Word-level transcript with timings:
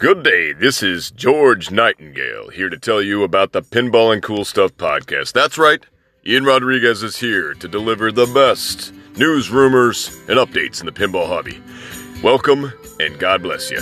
Good 0.00 0.22
day. 0.22 0.54
This 0.54 0.82
is 0.82 1.10
George 1.10 1.70
Nightingale 1.70 2.48
here 2.48 2.70
to 2.70 2.78
tell 2.78 3.02
you 3.02 3.22
about 3.22 3.52
the 3.52 3.60
Pinball 3.60 4.14
and 4.14 4.22
Cool 4.22 4.46
Stuff 4.46 4.74
podcast. 4.78 5.34
That's 5.34 5.58
right. 5.58 5.84
Ian 6.26 6.44
Rodriguez 6.44 7.02
is 7.02 7.18
here 7.18 7.52
to 7.52 7.68
deliver 7.68 8.10
the 8.10 8.24
best 8.24 8.94
news, 9.18 9.50
rumors, 9.50 10.08
and 10.26 10.38
updates 10.38 10.80
in 10.80 10.86
the 10.86 10.92
pinball 10.92 11.26
hobby. 11.26 11.62
Welcome 12.22 12.72
and 12.98 13.18
God 13.18 13.42
bless 13.42 13.70
you. 13.70 13.76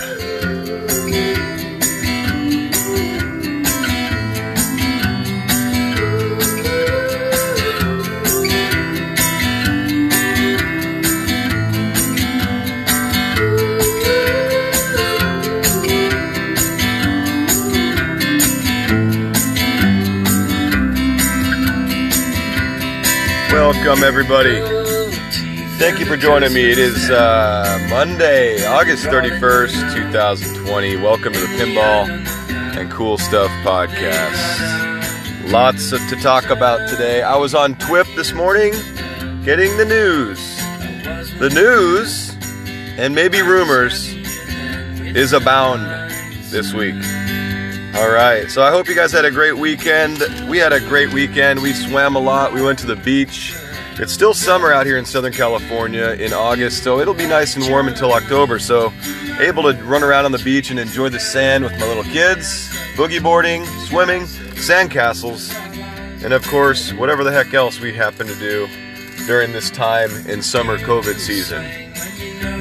Welcome, 23.51 24.03
everybody. 24.03 24.61
Thank 25.79 25.99
you 25.99 26.05
for 26.05 26.15
joining 26.15 26.53
me. 26.53 26.69
It 26.69 26.77
is 26.77 27.09
uh, 27.09 27.87
Monday, 27.89 28.63
August 28.63 29.05
31st, 29.05 29.93
2020. 30.11 30.97
Welcome 30.97 31.33
to 31.33 31.39
the 31.39 31.47
Pinball 31.47 32.07
and 32.77 32.91
Cool 32.91 33.17
Stuff 33.17 33.49
podcast. 33.65 35.51
Lots 35.51 35.91
of, 35.91 35.99
to 36.09 36.15
talk 36.17 36.51
about 36.51 36.87
today. 36.89 37.23
I 37.23 37.37
was 37.37 37.55
on 37.55 37.73
TWIP 37.75 38.15
this 38.15 38.33
morning 38.33 38.71
getting 39.43 39.75
the 39.77 39.85
news. 39.85 40.57
The 41.39 41.49
news, 41.51 42.35
and 42.99 43.15
maybe 43.15 43.41
rumors, 43.41 44.13
is 45.15 45.33
abound 45.33 46.11
this 46.51 46.71
week. 46.71 46.93
All 47.95 48.09
right, 48.09 48.45
so 48.49 48.61
I 48.61 48.69
hope 48.69 48.87
you 48.87 48.95
guys 48.95 49.11
had 49.11 49.25
a 49.25 49.31
great 49.31 49.57
weekend. 49.57 50.19
We 50.49 50.57
had 50.57 50.73
a 50.73 50.79
great 50.79 51.13
weekend. 51.13 51.61
We 51.61 51.73
swam 51.73 52.15
a 52.15 52.19
lot. 52.19 52.51
We 52.51 52.63
went 52.63 52.79
to 52.79 52.87
the 52.87 52.95
beach. 52.95 53.53
It's 53.99 54.11
still 54.11 54.33
summer 54.33 54.73
out 54.73 54.87
here 54.87 54.97
in 54.97 55.05
Southern 55.05 55.31
California 55.31 56.17
in 56.19 56.33
August, 56.33 56.83
so 56.83 56.99
it'll 56.99 57.13
be 57.13 57.27
nice 57.27 57.55
and 57.55 57.69
warm 57.69 57.87
until 57.87 58.11
October. 58.13 58.57
So, 58.57 58.91
able 59.39 59.61
to 59.71 59.73
run 59.83 60.01
around 60.01 60.25
on 60.25 60.31
the 60.31 60.39
beach 60.39 60.71
and 60.71 60.79
enjoy 60.79 61.09
the 61.09 61.19
sand 61.19 61.65
with 61.65 61.73
my 61.73 61.85
little 61.85 62.03
kids, 62.03 62.67
boogie 62.95 63.21
boarding, 63.21 63.63
swimming, 63.85 64.25
sand 64.55 64.89
castles, 64.89 65.53
and 66.23 66.33
of 66.33 66.43
course, 66.47 66.93
whatever 66.93 67.23
the 67.23 67.31
heck 67.31 67.53
else 67.53 67.79
we 67.79 67.93
happen 67.93 68.25
to 68.25 68.35
do 68.35 68.67
during 69.27 69.51
this 69.51 69.69
time 69.69 70.09
in 70.25 70.41
summer 70.41 70.79
COVID 70.79 71.19
season. 71.19 71.63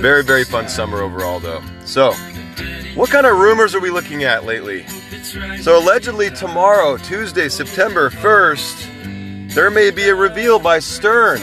Very, 0.03 0.23
very 0.23 0.45
fun 0.45 0.69
summer 0.69 1.01
overall, 1.01 1.41
though. 1.41 1.63
So, 1.87 2.13
what 2.99 3.11
kind 3.11 3.27
of 3.27 3.39
rumors 3.39 3.77
are 3.77 3.81
we 3.81 3.91
looking 3.91 4.25
at 4.25 4.45
lately? 4.45 4.85
So, 5.63 5.79
allegedly, 5.79 6.31
tomorrow, 6.31 6.97
Tuesday, 6.97 7.49
September 7.49 8.11
1st, 8.11 9.55
there 9.55 9.71
may 9.71 9.93
be 9.93 10.09
a 10.09 10.17
reveal 10.17 10.59
by 10.59 10.81
Stern. 10.81 11.41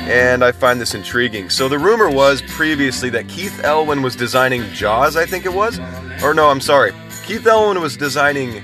And 0.00 0.44
I 0.44 0.52
find 0.52 0.78
this 0.78 0.94
intriguing. 0.94 1.48
So, 1.48 1.66
the 1.66 1.78
rumor 1.78 2.10
was 2.10 2.42
previously 2.42 3.08
that 3.08 3.26
Keith 3.26 3.64
Elwin 3.64 4.02
was 4.02 4.14
designing 4.14 4.70
Jaws, 4.74 5.16
I 5.16 5.24
think 5.24 5.46
it 5.46 5.54
was. 5.54 5.78
Or, 6.22 6.34
no, 6.34 6.50
I'm 6.50 6.60
sorry. 6.60 6.92
Keith 7.24 7.46
Elwin 7.46 7.80
was 7.80 7.96
designing, 7.96 8.62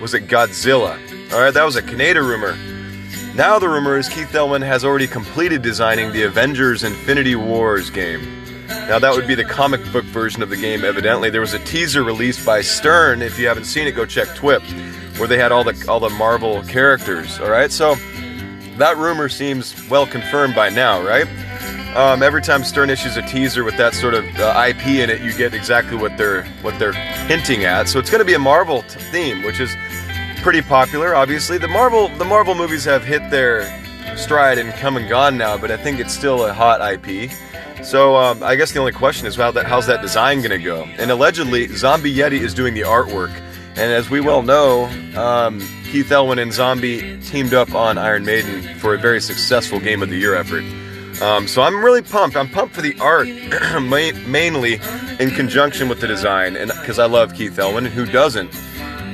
was 0.00 0.14
it 0.14 0.28
Godzilla? 0.28 0.96
Alright, 1.32 1.54
that 1.54 1.64
was 1.64 1.74
a 1.74 1.82
Canada 1.82 2.22
rumor. 2.22 2.56
Now, 3.34 3.58
the 3.58 3.68
rumor 3.68 3.98
is 3.98 4.08
Keith 4.08 4.32
Elwin 4.32 4.62
has 4.62 4.84
already 4.84 5.08
completed 5.08 5.60
designing 5.60 6.12
the 6.12 6.22
Avengers 6.22 6.84
Infinity 6.84 7.34
Wars 7.34 7.90
game. 7.90 8.43
Now 8.68 8.98
that 8.98 9.14
would 9.14 9.26
be 9.26 9.34
the 9.34 9.44
comic 9.44 9.80
book 9.92 10.04
version 10.04 10.42
of 10.42 10.50
the 10.50 10.56
game. 10.56 10.84
Evidently, 10.84 11.30
there 11.30 11.40
was 11.40 11.54
a 11.54 11.58
teaser 11.60 12.02
released 12.02 12.44
by 12.44 12.60
Stern. 12.60 13.22
If 13.22 13.38
you 13.38 13.46
haven't 13.46 13.64
seen 13.64 13.86
it, 13.86 13.92
go 13.92 14.04
check 14.04 14.28
TWIP, 14.28 14.62
where 15.18 15.28
they 15.28 15.38
had 15.38 15.52
all 15.52 15.64
the 15.64 15.84
all 15.88 16.00
the 16.00 16.10
Marvel 16.10 16.62
characters. 16.62 17.38
All 17.40 17.50
right, 17.50 17.70
so 17.70 17.94
that 18.76 18.96
rumor 18.96 19.28
seems 19.28 19.88
well 19.88 20.06
confirmed 20.06 20.54
by 20.54 20.68
now, 20.68 21.02
right? 21.02 21.26
Um, 21.96 22.24
every 22.24 22.42
time 22.42 22.64
Stern 22.64 22.90
issues 22.90 23.16
a 23.16 23.22
teaser 23.22 23.62
with 23.62 23.76
that 23.76 23.94
sort 23.94 24.14
of 24.14 24.24
uh, 24.40 24.64
IP 24.68 24.86
in 24.86 25.10
it, 25.10 25.20
you 25.20 25.32
get 25.32 25.54
exactly 25.54 25.96
what 25.96 26.16
they're 26.18 26.44
what 26.62 26.76
they're 26.78 26.92
hinting 26.92 27.64
at. 27.64 27.88
So 27.88 28.00
it's 28.00 28.10
going 28.10 28.18
to 28.18 28.24
be 28.24 28.34
a 28.34 28.38
Marvel 28.38 28.82
t- 28.82 28.98
theme, 28.98 29.44
which 29.44 29.60
is 29.60 29.74
pretty 30.42 30.60
popular. 30.60 31.14
Obviously, 31.14 31.56
the 31.56 31.68
Marvel 31.68 32.08
the 32.18 32.24
Marvel 32.24 32.54
movies 32.56 32.84
have 32.84 33.04
hit 33.04 33.30
their 33.30 33.62
stride 34.16 34.58
and 34.58 34.72
come 34.74 34.96
and 34.96 35.08
gone 35.08 35.38
now, 35.38 35.56
but 35.56 35.70
I 35.70 35.76
think 35.76 36.00
it's 36.00 36.12
still 36.12 36.44
a 36.46 36.52
hot 36.52 36.80
IP. 36.80 37.30
So 37.84 38.16
um, 38.16 38.42
I 38.42 38.56
guess 38.56 38.72
the 38.72 38.78
only 38.78 38.92
question 38.92 39.26
is 39.26 39.36
how 39.36 39.50
that, 39.50 39.66
how's 39.66 39.86
that 39.86 40.00
design 40.00 40.38
going 40.38 40.50
to 40.50 40.58
go? 40.58 40.84
And 40.98 41.10
allegedly, 41.10 41.68
Zombie 41.68 42.14
Yeti 42.14 42.40
is 42.40 42.54
doing 42.54 42.74
the 42.74 42.80
artwork. 42.80 43.30
And 43.76 43.92
as 43.92 44.08
we 44.08 44.20
well 44.20 44.42
know, 44.42 44.84
um, 45.16 45.60
Keith 45.84 46.10
Elwin 46.10 46.38
and 46.38 46.52
Zombie 46.52 47.20
teamed 47.22 47.52
up 47.52 47.74
on 47.74 47.98
Iron 47.98 48.24
Maiden 48.24 48.78
for 48.78 48.94
a 48.94 48.98
very 48.98 49.20
successful 49.20 49.80
Game 49.80 50.02
of 50.02 50.08
the 50.08 50.16
Year 50.16 50.34
effort. 50.34 50.64
Um, 51.22 51.46
so 51.46 51.62
I'm 51.62 51.84
really 51.84 52.02
pumped. 52.02 52.36
I'm 52.36 52.48
pumped 52.48 52.74
for 52.74 52.82
the 52.82 52.98
art, 53.00 53.28
mainly 54.26 54.80
in 55.20 55.30
conjunction 55.30 55.88
with 55.88 56.00
the 56.00 56.06
design, 56.06 56.56
and 56.56 56.70
because 56.80 56.98
I 56.98 57.06
love 57.06 57.34
Keith 57.34 57.58
Elwin, 57.58 57.86
and 57.86 57.94
who 57.94 58.06
doesn't? 58.06 58.52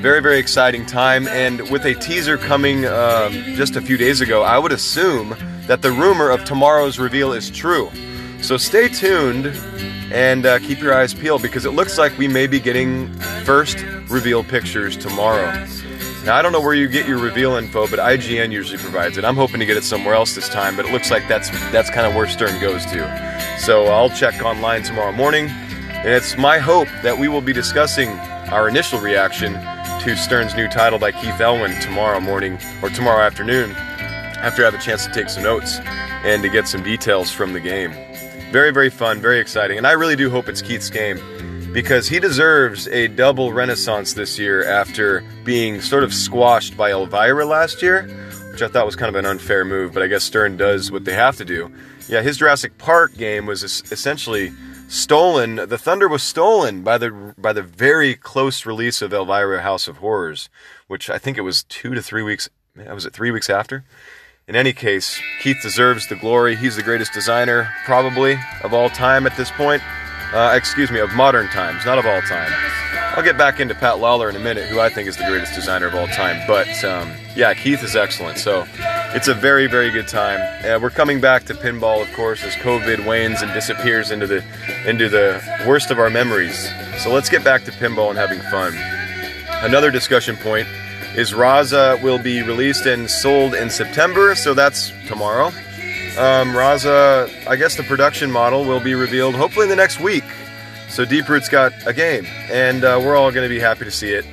Very, 0.00 0.22
very 0.22 0.38
exciting 0.38 0.86
time. 0.86 1.28
And 1.28 1.68
with 1.70 1.84
a 1.84 1.94
teaser 1.94 2.38
coming 2.38 2.86
um, 2.86 3.32
just 3.54 3.76
a 3.76 3.82
few 3.82 3.98
days 3.98 4.20
ago, 4.20 4.42
I 4.42 4.58
would 4.58 4.72
assume 4.72 5.36
that 5.66 5.82
the 5.82 5.92
rumor 5.92 6.30
of 6.30 6.44
tomorrow's 6.44 6.98
reveal 6.98 7.32
is 7.32 7.50
true. 7.50 7.90
So 8.42 8.56
stay 8.56 8.88
tuned 8.88 9.46
and 10.12 10.44
uh, 10.44 10.58
keep 10.58 10.80
your 10.80 10.94
eyes 10.94 11.14
peeled 11.14 11.42
because 11.42 11.64
it 11.64 11.70
looks 11.70 11.98
like 11.98 12.16
we 12.18 12.26
may 12.26 12.46
be 12.46 12.58
getting 12.58 13.12
first 13.44 13.82
reveal 14.08 14.42
pictures 14.42 14.96
tomorrow. 14.96 15.52
Now, 16.24 16.36
I 16.36 16.42
don't 16.42 16.52
know 16.52 16.60
where 16.60 16.74
you 16.74 16.88
get 16.88 17.06
your 17.06 17.18
reveal 17.18 17.54
info, 17.54 17.86
but 17.88 17.98
IGN 17.98 18.52
usually 18.52 18.78
provides 18.78 19.16
it. 19.16 19.24
I'm 19.24 19.36
hoping 19.36 19.60
to 19.60 19.66
get 19.66 19.76
it 19.76 19.84
somewhere 19.84 20.14
else 20.14 20.34
this 20.34 20.48
time, 20.48 20.76
but 20.76 20.84
it 20.84 20.92
looks 20.92 21.10
like 21.10 21.26
that's 21.28 21.48
that's 21.70 21.90
kind 21.90 22.06
of 22.06 22.14
where 22.14 22.28
Stern 22.28 22.60
goes 22.60 22.84
to. 22.86 23.56
So 23.58 23.86
I'll 23.86 24.10
check 24.10 24.42
online 24.42 24.82
tomorrow 24.82 25.12
morning, 25.12 25.46
and 25.48 26.08
it's 26.08 26.36
my 26.36 26.58
hope 26.58 26.88
that 27.02 27.18
we 27.18 27.28
will 27.28 27.40
be 27.40 27.52
discussing 27.52 28.10
our 28.50 28.68
initial 28.68 29.00
reaction 29.00 29.54
to 29.54 30.16
Stern's 30.16 30.54
new 30.54 30.68
title 30.68 30.98
by 30.98 31.12
Keith 31.12 31.40
Elwin 31.40 31.78
tomorrow 31.80 32.20
morning 32.20 32.58
or 32.82 32.90
tomorrow 32.90 33.22
afternoon 33.22 33.70
after 33.72 34.62
I 34.62 34.70
have 34.70 34.74
a 34.74 34.82
chance 34.82 35.06
to 35.06 35.12
take 35.12 35.28
some 35.28 35.42
notes 35.42 35.78
and 36.24 36.42
to 36.42 36.48
get 36.48 36.66
some 36.66 36.82
details 36.82 37.30
from 37.30 37.52
the 37.52 37.60
game. 37.60 37.92
Very, 38.50 38.72
very 38.72 38.90
fun, 38.90 39.20
very 39.20 39.38
exciting. 39.38 39.78
And 39.78 39.86
I 39.86 39.92
really 39.92 40.16
do 40.16 40.28
hope 40.28 40.48
it's 40.48 40.60
Keith's 40.60 40.90
game 40.90 41.20
because 41.72 42.08
he 42.08 42.18
deserves 42.18 42.88
a 42.88 43.06
double 43.06 43.52
renaissance 43.52 44.14
this 44.14 44.40
year 44.40 44.64
after 44.64 45.24
being 45.44 45.80
sort 45.80 46.02
of 46.02 46.12
squashed 46.12 46.76
by 46.76 46.90
Elvira 46.90 47.46
last 47.46 47.80
year, 47.80 48.08
which 48.50 48.60
I 48.60 48.66
thought 48.66 48.86
was 48.86 48.96
kind 48.96 49.08
of 49.08 49.14
an 49.14 49.24
unfair 49.24 49.64
move, 49.64 49.92
but 49.92 50.02
I 50.02 50.08
guess 50.08 50.24
Stern 50.24 50.56
does 50.56 50.90
what 50.90 51.04
they 51.04 51.14
have 51.14 51.36
to 51.36 51.44
do. 51.44 51.72
Yeah, 52.08 52.22
his 52.22 52.38
Jurassic 52.38 52.76
Park 52.76 53.16
game 53.16 53.46
was 53.46 53.62
essentially 53.62 54.52
stolen. 54.88 55.54
The 55.54 55.78
Thunder 55.78 56.08
was 56.08 56.24
stolen 56.24 56.82
by 56.82 56.98
the 56.98 57.34
by 57.38 57.52
the 57.52 57.62
very 57.62 58.16
close 58.16 58.66
release 58.66 59.00
of 59.00 59.12
Elvira 59.12 59.62
House 59.62 59.86
of 59.86 59.98
Horrors, 59.98 60.48
which 60.88 61.08
I 61.08 61.18
think 61.18 61.38
it 61.38 61.42
was 61.42 61.62
2 61.62 61.94
to 61.94 62.02
3 62.02 62.22
weeks 62.24 62.48
was 62.74 63.06
it 63.06 63.12
3 63.12 63.30
weeks 63.30 63.48
after? 63.48 63.84
In 64.50 64.56
any 64.56 64.72
case, 64.72 65.22
Keith 65.38 65.62
deserves 65.62 66.08
the 66.08 66.16
glory. 66.16 66.56
He's 66.56 66.74
the 66.74 66.82
greatest 66.82 67.12
designer, 67.12 67.70
probably, 67.84 68.36
of 68.64 68.74
all 68.74 68.90
time 68.90 69.24
at 69.24 69.36
this 69.36 69.48
point. 69.52 69.80
Uh, 70.34 70.54
excuse 70.56 70.90
me, 70.90 70.98
of 70.98 71.12
modern 71.12 71.46
times, 71.50 71.86
not 71.86 71.98
of 71.98 72.04
all 72.04 72.20
time. 72.22 72.50
I'll 73.14 73.22
get 73.22 73.38
back 73.38 73.60
into 73.60 73.76
Pat 73.76 74.00
Lawlor 74.00 74.28
in 74.28 74.34
a 74.34 74.40
minute, 74.40 74.68
who 74.68 74.80
I 74.80 74.88
think 74.88 75.08
is 75.08 75.16
the 75.16 75.24
greatest 75.26 75.54
designer 75.54 75.86
of 75.86 75.94
all 75.94 76.08
time. 76.08 76.44
But 76.48 76.66
um, 76.82 77.12
yeah, 77.36 77.54
Keith 77.54 77.80
is 77.84 77.94
excellent. 77.94 78.38
So 78.38 78.66
it's 79.14 79.28
a 79.28 79.34
very, 79.34 79.68
very 79.68 79.92
good 79.92 80.08
time. 80.08 80.40
Uh, 80.64 80.80
we're 80.80 80.90
coming 80.90 81.20
back 81.20 81.44
to 81.44 81.54
pinball, 81.54 82.02
of 82.02 82.12
course, 82.14 82.42
as 82.42 82.54
COVID 82.54 83.06
wanes 83.06 83.42
and 83.42 83.52
disappears 83.52 84.10
into 84.10 84.26
the 84.26 84.42
into 84.84 85.08
the 85.08 85.40
worst 85.64 85.92
of 85.92 86.00
our 86.00 86.10
memories. 86.10 86.68
So 86.98 87.12
let's 87.12 87.28
get 87.28 87.44
back 87.44 87.62
to 87.66 87.70
pinball 87.70 88.10
and 88.10 88.18
having 88.18 88.40
fun. 88.50 88.74
Another 89.64 89.92
discussion 89.92 90.34
point 90.34 90.66
is 91.16 91.32
Raza 91.32 92.00
will 92.02 92.18
be 92.18 92.42
released 92.42 92.86
and 92.86 93.10
sold 93.10 93.54
in 93.54 93.70
September, 93.70 94.34
so 94.34 94.54
that's 94.54 94.92
tomorrow. 95.06 95.46
Um, 96.18 96.52
Raza, 96.54 97.28
I 97.46 97.56
guess 97.56 97.76
the 97.76 97.82
production 97.82 98.30
model 98.30 98.64
will 98.64 98.80
be 98.80 98.94
revealed 98.94 99.34
hopefully 99.34 99.64
in 99.64 99.70
the 99.70 99.76
next 99.76 100.00
week. 100.00 100.24
So 100.88 101.04
Deeproot's 101.04 101.48
got 101.48 101.72
a 101.86 101.92
game, 101.92 102.26
and 102.50 102.84
uh, 102.84 103.00
we're 103.02 103.16
all 103.16 103.30
going 103.30 103.48
to 103.48 103.54
be 103.54 103.60
happy 103.60 103.84
to 103.84 103.90
see 103.90 104.10
it. 104.12 104.24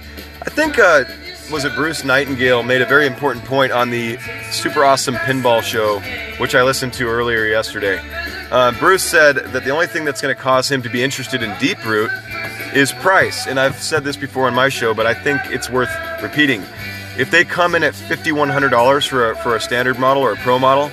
I 0.42 0.50
think, 0.50 0.80
uh, 0.80 1.04
was 1.52 1.66
it 1.66 1.76
Bruce 1.76 2.04
Nightingale 2.04 2.64
made 2.64 2.82
a 2.82 2.86
very 2.86 3.06
important 3.06 3.46
point 3.46 3.72
on 3.72 3.90
the 3.90 4.18
super 4.52 4.84
awesome 4.84 5.16
pinball 5.16 5.62
show, 5.62 6.00
which 6.40 6.56
I 6.56 6.64
listened 6.64 6.94
to 6.94 7.08
earlier 7.08 7.46
yesterday. 7.46 8.02
Uh, 8.50 8.72
Bruce 8.80 9.04
said 9.04 9.36
that 9.36 9.66
the 9.66 9.70
only 9.70 9.88
thing 9.88 10.04
that's 10.04 10.22
going 10.22 10.36
to 10.36 10.42
cause 10.42 10.72
him 10.72 10.82
to 10.82 10.90
be 10.90 11.04
interested 11.04 11.44
in 11.44 11.52
Deeproot 11.52 12.76
is 12.76 12.92
price. 12.94 13.46
And 13.46 13.60
I've 13.60 13.78
said 13.78 14.04
this 14.04 14.18
before 14.18 14.48
on 14.48 14.56
my 14.56 14.70
show, 14.70 14.94
but 14.94 15.06
I 15.06 15.14
think 15.14 15.42
it's 15.46 15.70
worth 15.70 15.90
repeating. 16.22 16.64
If 17.18 17.32
they 17.32 17.44
come 17.44 17.74
in 17.76 17.84
at 17.84 17.94
$5,100 17.94 19.08
for 19.08 19.32
a, 19.32 19.36
for 19.38 19.56
a 19.56 19.60
standard 19.62 19.98
model 20.00 20.22
or 20.24 20.34
a 20.34 20.36
pro 20.38 20.60
model, 20.60 20.92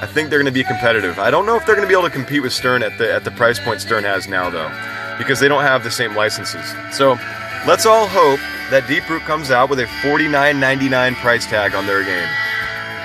I 0.00 0.06
think 0.06 0.30
they're 0.30 0.38
going 0.38 0.52
to 0.52 0.52
be 0.52 0.64
competitive. 0.64 1.18
I 1.18 1.30
don't 1.30 1.46
know 1.46 1.56
if 1.56 1.64
they're 1.66 1.74
going 1.74 1.86
to 1.86 1.92
be 1.92 1.98
able 1.98 2.08
to 2.08 2.14
compete 2.14 2.42
with 2.42 2.52
Stern 2.52 2.82
at 2.82 2.96
the 2.98 3.12
at 3.12 3.24
the 3.24 3.30
price 3.30 3.58
point 3.58 3.80
Stern 3.80 4.04
has 4.04 4.28
now, 4.28 4.50
though. 4.50 4.70
because 5.18 5.40
they 5.40 5.48
don't 5.48 5.62
have 5.62 5.84
the 5.84 5.90
same 5.90 6.14
licenses. 6.14 6.64
So 6.92 7.18
let's 7.66 7.86
all 7.86 8.06
hope 8.06 8.40
that 8.70 8.84
Deeproot 8.84 9.20
comes 9.20 9.50
out 9.50 9.70
with 9.70 9.78
a 9.80 9.84
$49.99 10.02 11.14
price 11.16 11.46
tag 11.46 11.74
on 11.74 11.86
their 11.86 12.04
game, 12.04 12.28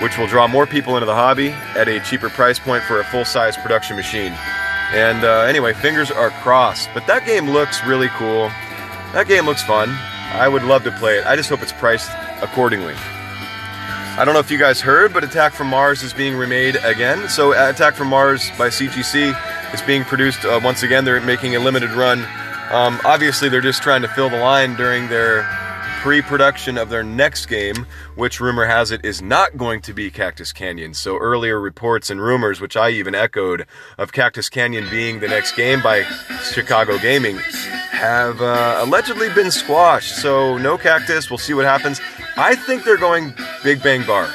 which 0.02 0.18
will 0.18 0.28
draw 0.28 0.48
more 0.48 0.66
people 0.66 0.96
into 0.96 1.06
the 1.06 1.14
hobby 1.16 1.50
at 1.50 1.88
a 1.88 2.00
cheaper 2.02 2.30
price 2.30 2.60
point 2.60 2.84
for 2.84 3.00
a 3.00 3.04
full 3.06 3.26
size 3.26 3.56
production 3.58 3.96
machine. 3.96 4.34
And 4.92 5.24
uh, 5.24 5.42
anyway, 5.42 5.74
fingers 5.74 6.10
are 6.10 6.32
crossed. 6.42 6.90
But 6.94 7.06
that 7.08 7.26
game 7.26 7.50
looks 7.50 7.84
really 7.86 8.10
cool. 8.10 8.50
That 9.14 9.28
game 9.28 9.46
looks 9.46 9.62
fun. 9.64 9.96
I 10.32 10.48
would 10.48 10.64
love 10.64 10.84
to 10.84 10.92
play 10.92 11.18
it. 11.18 11.26
I 11.26 11.36
just 11.36 11.50
hope 11.50 11.62
it's 11.62 11.74
priced 11.74 12.12
accordingly. 12.42 12.96
I 12.96 14.24
don't 14.26 14.34
know 14.34 14.40
if 14.40 14.52
you 14.52 14.58
guys 14.58 14.82
heard, 14.82 15.14
but 15.14 15.24
Attack 15.24 15.54
from 15.54 15.68
Mars 15.68 16.04
is 16.04 16.14
being 16.14 16.36
remade 16.36 16.76
again. 16.84 17.30
So 17.30 17.54
Attack 17.54 17.96
from 17.96 18.10
Mars 18.10 18.50
by 18.58 18.68
CGC 18.68 19.74
is 19.74 19.82
being 19.84 20.04
produced 20.04 20.46
uh, 20.46 20.60
once 20.64 20.84
again. 20.84 21.06
They're 21.06 21.22
making 21.22 21.56
a 21.56 21.60
limited 21.60 21.92
run. 21.92 22.20
Um, 22.70 23.00
obviously, 23.06 23.50
they're 23.50 23.62
just 23.62 23.82
trying 23.82 24.02
to 24.02 24.08
fill 24.10 24.30
the 24.30 24.38
line 24.38 24.76
during 24.76 25.08
their 25.08 25.44
pre-production 26.00 26.78
of 26.78 26.90
their 26.90 27.04
next 27.04 27.48
game, 27.48 27.86
which 28.16 28.40
rumor 28.40 28.66
has 28.66 28.90
it 28.90 29.04
is 29.04 29.22
not 29.22 29.58
going 29.58 29.82
to 29.82 29.94
be 29.94 30.10
Cactus 30.10 30.54
Canyon. 30.54 30.94
So 30.94 31.18
earlier 31.18 31.60
reports 31.60 32.10
and 32.10 32.22
rumors, 32.22 32.62
which 32.62 32.78
I 32.78 32.92
even 32.92 33.14
echoed, 33.14 33.66
of 33.98 34.14
Cactus 34.14 34.48
Canyon 34.48 34.90
being 34.90 35.20
the 35.20 35.28
next 35.28 35.58
game 35.58 35.82
by 35.82 36.04
Chicago 36.54 36.98
Gaming, 37.00 37.36
have 37.92 38.42
uh, 38.42 38.80
allegedly 38.80 39.28
been 39.34 39.52
squashed. 39.52 40.16
So 40.22 40.58
no 40.58 40.78
Cactus. 40.78 41.30
We'll 41.30 41.38
see 41.38 41.54
what 41.54 41.66
happens. 41.66 42.00
I 42.38 42.56
think 42.56 42.86
they're 42.86 42.96
going 42.96 43.34
Big 43.62 43.84
Bang 43.84 44.08
Bar. 44.08 44.30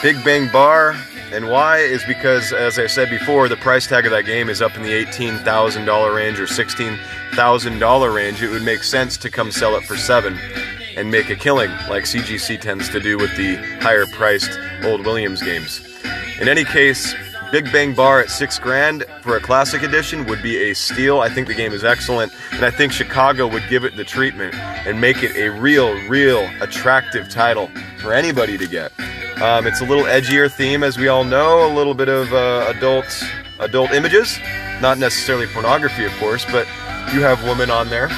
Big 0.00 0.24
Bang 0.24 0.50
Bar, 0.50 0.96
and 1.32 1.50
why 1.50 1.78
is 1.80 2.02
because, 2.04 2.54
as 2.54 2.78
I 2.78 2.86
said 2.86 3.10
before, 3.10 3.50
the 3.50 3.56
price 3.56 3.86
tag 3.86 4.06
of 4.06 4.12
that 4.12 4.24
game 4.24 4.48
is 4.48 4.62
up 4.62 4.74
in 4.74 4.82
the 4.82 5.04
$18,000 5.04 6.14
range 6.14 6.40
or 6.40 6.46
$16,000 6.46 8.14
range. 8.14 8.42
It 8.42 8.48
would 8.48 8.62
make 8.62 8.82
sense 8.82 9.18
to 9.18 9.28
come 9.28 9.50
sell 9.50 9.76
it 9.76 9.84
for 9.84 9.98
seven 9.98 10.38
and 10.98 11.10
make 11.12 11.30
a 11.30 11.36
killing, 11.36 11.70
like 11.88 12.04
CGC 12.04 12.60
tends 12.60 12.88
to 12.88 12.98
do 12.98 13.16
with 13.16 13.34
the 13.36 13.54
higher 13.80 14.04
priced 14.06 14.58
old 14.82 15.06
Williams 15.06 15.40
games. 15.40 15.80
In 16.40 16.48
any 16.48 16.64
case, 16.64 17.14
Big 17.52 17.70
Bang 17.72 17.94
Bar 17.94 18.20
at 18.20 18.30
six 18.30 18.58
grand 18.58 19.04
for 19.22 19.36
a 19.36 19.40
classic 19.40 19.82
edition 19.82 20.26
would 20.26 20.42
be 20.42 20.70
a 20.70 20.74
steal. 20.74 21.20
I 21.20 21.30
think 21.30 21.46
the 21.46 21.54
game 21.54 21.72
is 21.72 21.84
excellent, 21.84 22.32
and 22.52 22.64
I 22.64 22.70
think 22.70 22.92
Chicago 22.92 23.46
would 23.46 23.62
give 23.70 23.84
it 23.84 23.96
the 23.96 24.04
treatment 24.04 24.54
and 24.54 25.00
make 25.00 25.22
it 25.22 25.36
a 25.36 25.50
real, 25.50 25.94
real 26.08 26.50
attractive 26.60 27.28
title 27.28 27.70
for 28.00 28.12
anybody 28.12 28.58
to 28.58 28.66
get. 28.66 28.92
Um, 29.40 29.66
it's 29.68 29.80
a 29.80 29.84
little 29.84 30.04
edgier 30.04 30.52
theme, 30.52 30.82
as 30.82 30.98
we 30.98 31.06
all 31.06 31.24
know, 31.24 31.64
a 31.66 31.72
little 31.72 31.94
bit 31.94 32.08
of 32.08 32.32
uh, 32.32 32.72
adult 32.76 33.06
adult 33.60 33.92
images, 33.92 34.38
not 34.80 34.98
necessarily 34.98 35.46
pornography, 35.46 36.04
of 36.04 36.12
course, 36.18 36.44
but 36.46 36.66
you 37.14 37.22
have 37.22 37.42
women 37.44 37.70
on 37.70 37.88
there. 37.88 38.08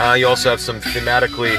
Uh, 0.00 0.14
you 0.14 0.26
also 0.26 0.50
have 0.50 0.60
some 0.60 0.80
thematically 0.80 1.56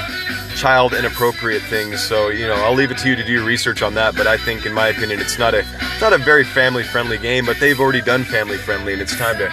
child 0.60 0.92
inappropriate 0.92 1.62
things. 1.62 2.02
So 2.02 2.28
you 2.28 2.46
know, 2.46 2.54
I'll 2.54 2.74
leave 2.74 2.90
it 2.90 2.98
to 2.98 3.08
you 3.08 3.16
to 3.16 3.24
do 3.24 3.32
your 3.32 3.44
research 3.44 3.80
on 3.80 3.94
that. 3.94 4.14
But 4.14 4.26
I 4.26 4.36
think, 4.36 4.66
in 4.66 4.74
my 4.74 4.88
opinion, 4.88 5.18
it's 5.18 5.38
not 5.38 5.54
a 5.54 5.60
it's 5.60 6.00
not 6.00 6.12
a 6.12 6.18
very 6.18 6.44
family 6.44 6.82
friendly 6.82 7.16
game. 7.16 7.46
But 7.46 7.58
they've 7.58 7.80
already 7.80 8.02
done 8.02 8.24
family 8.24 8.58
friendly, 8.58 8.92
and 8.92 9.00
it's 9.00 9.16
time 9.16 9.38
to 9.38 9.48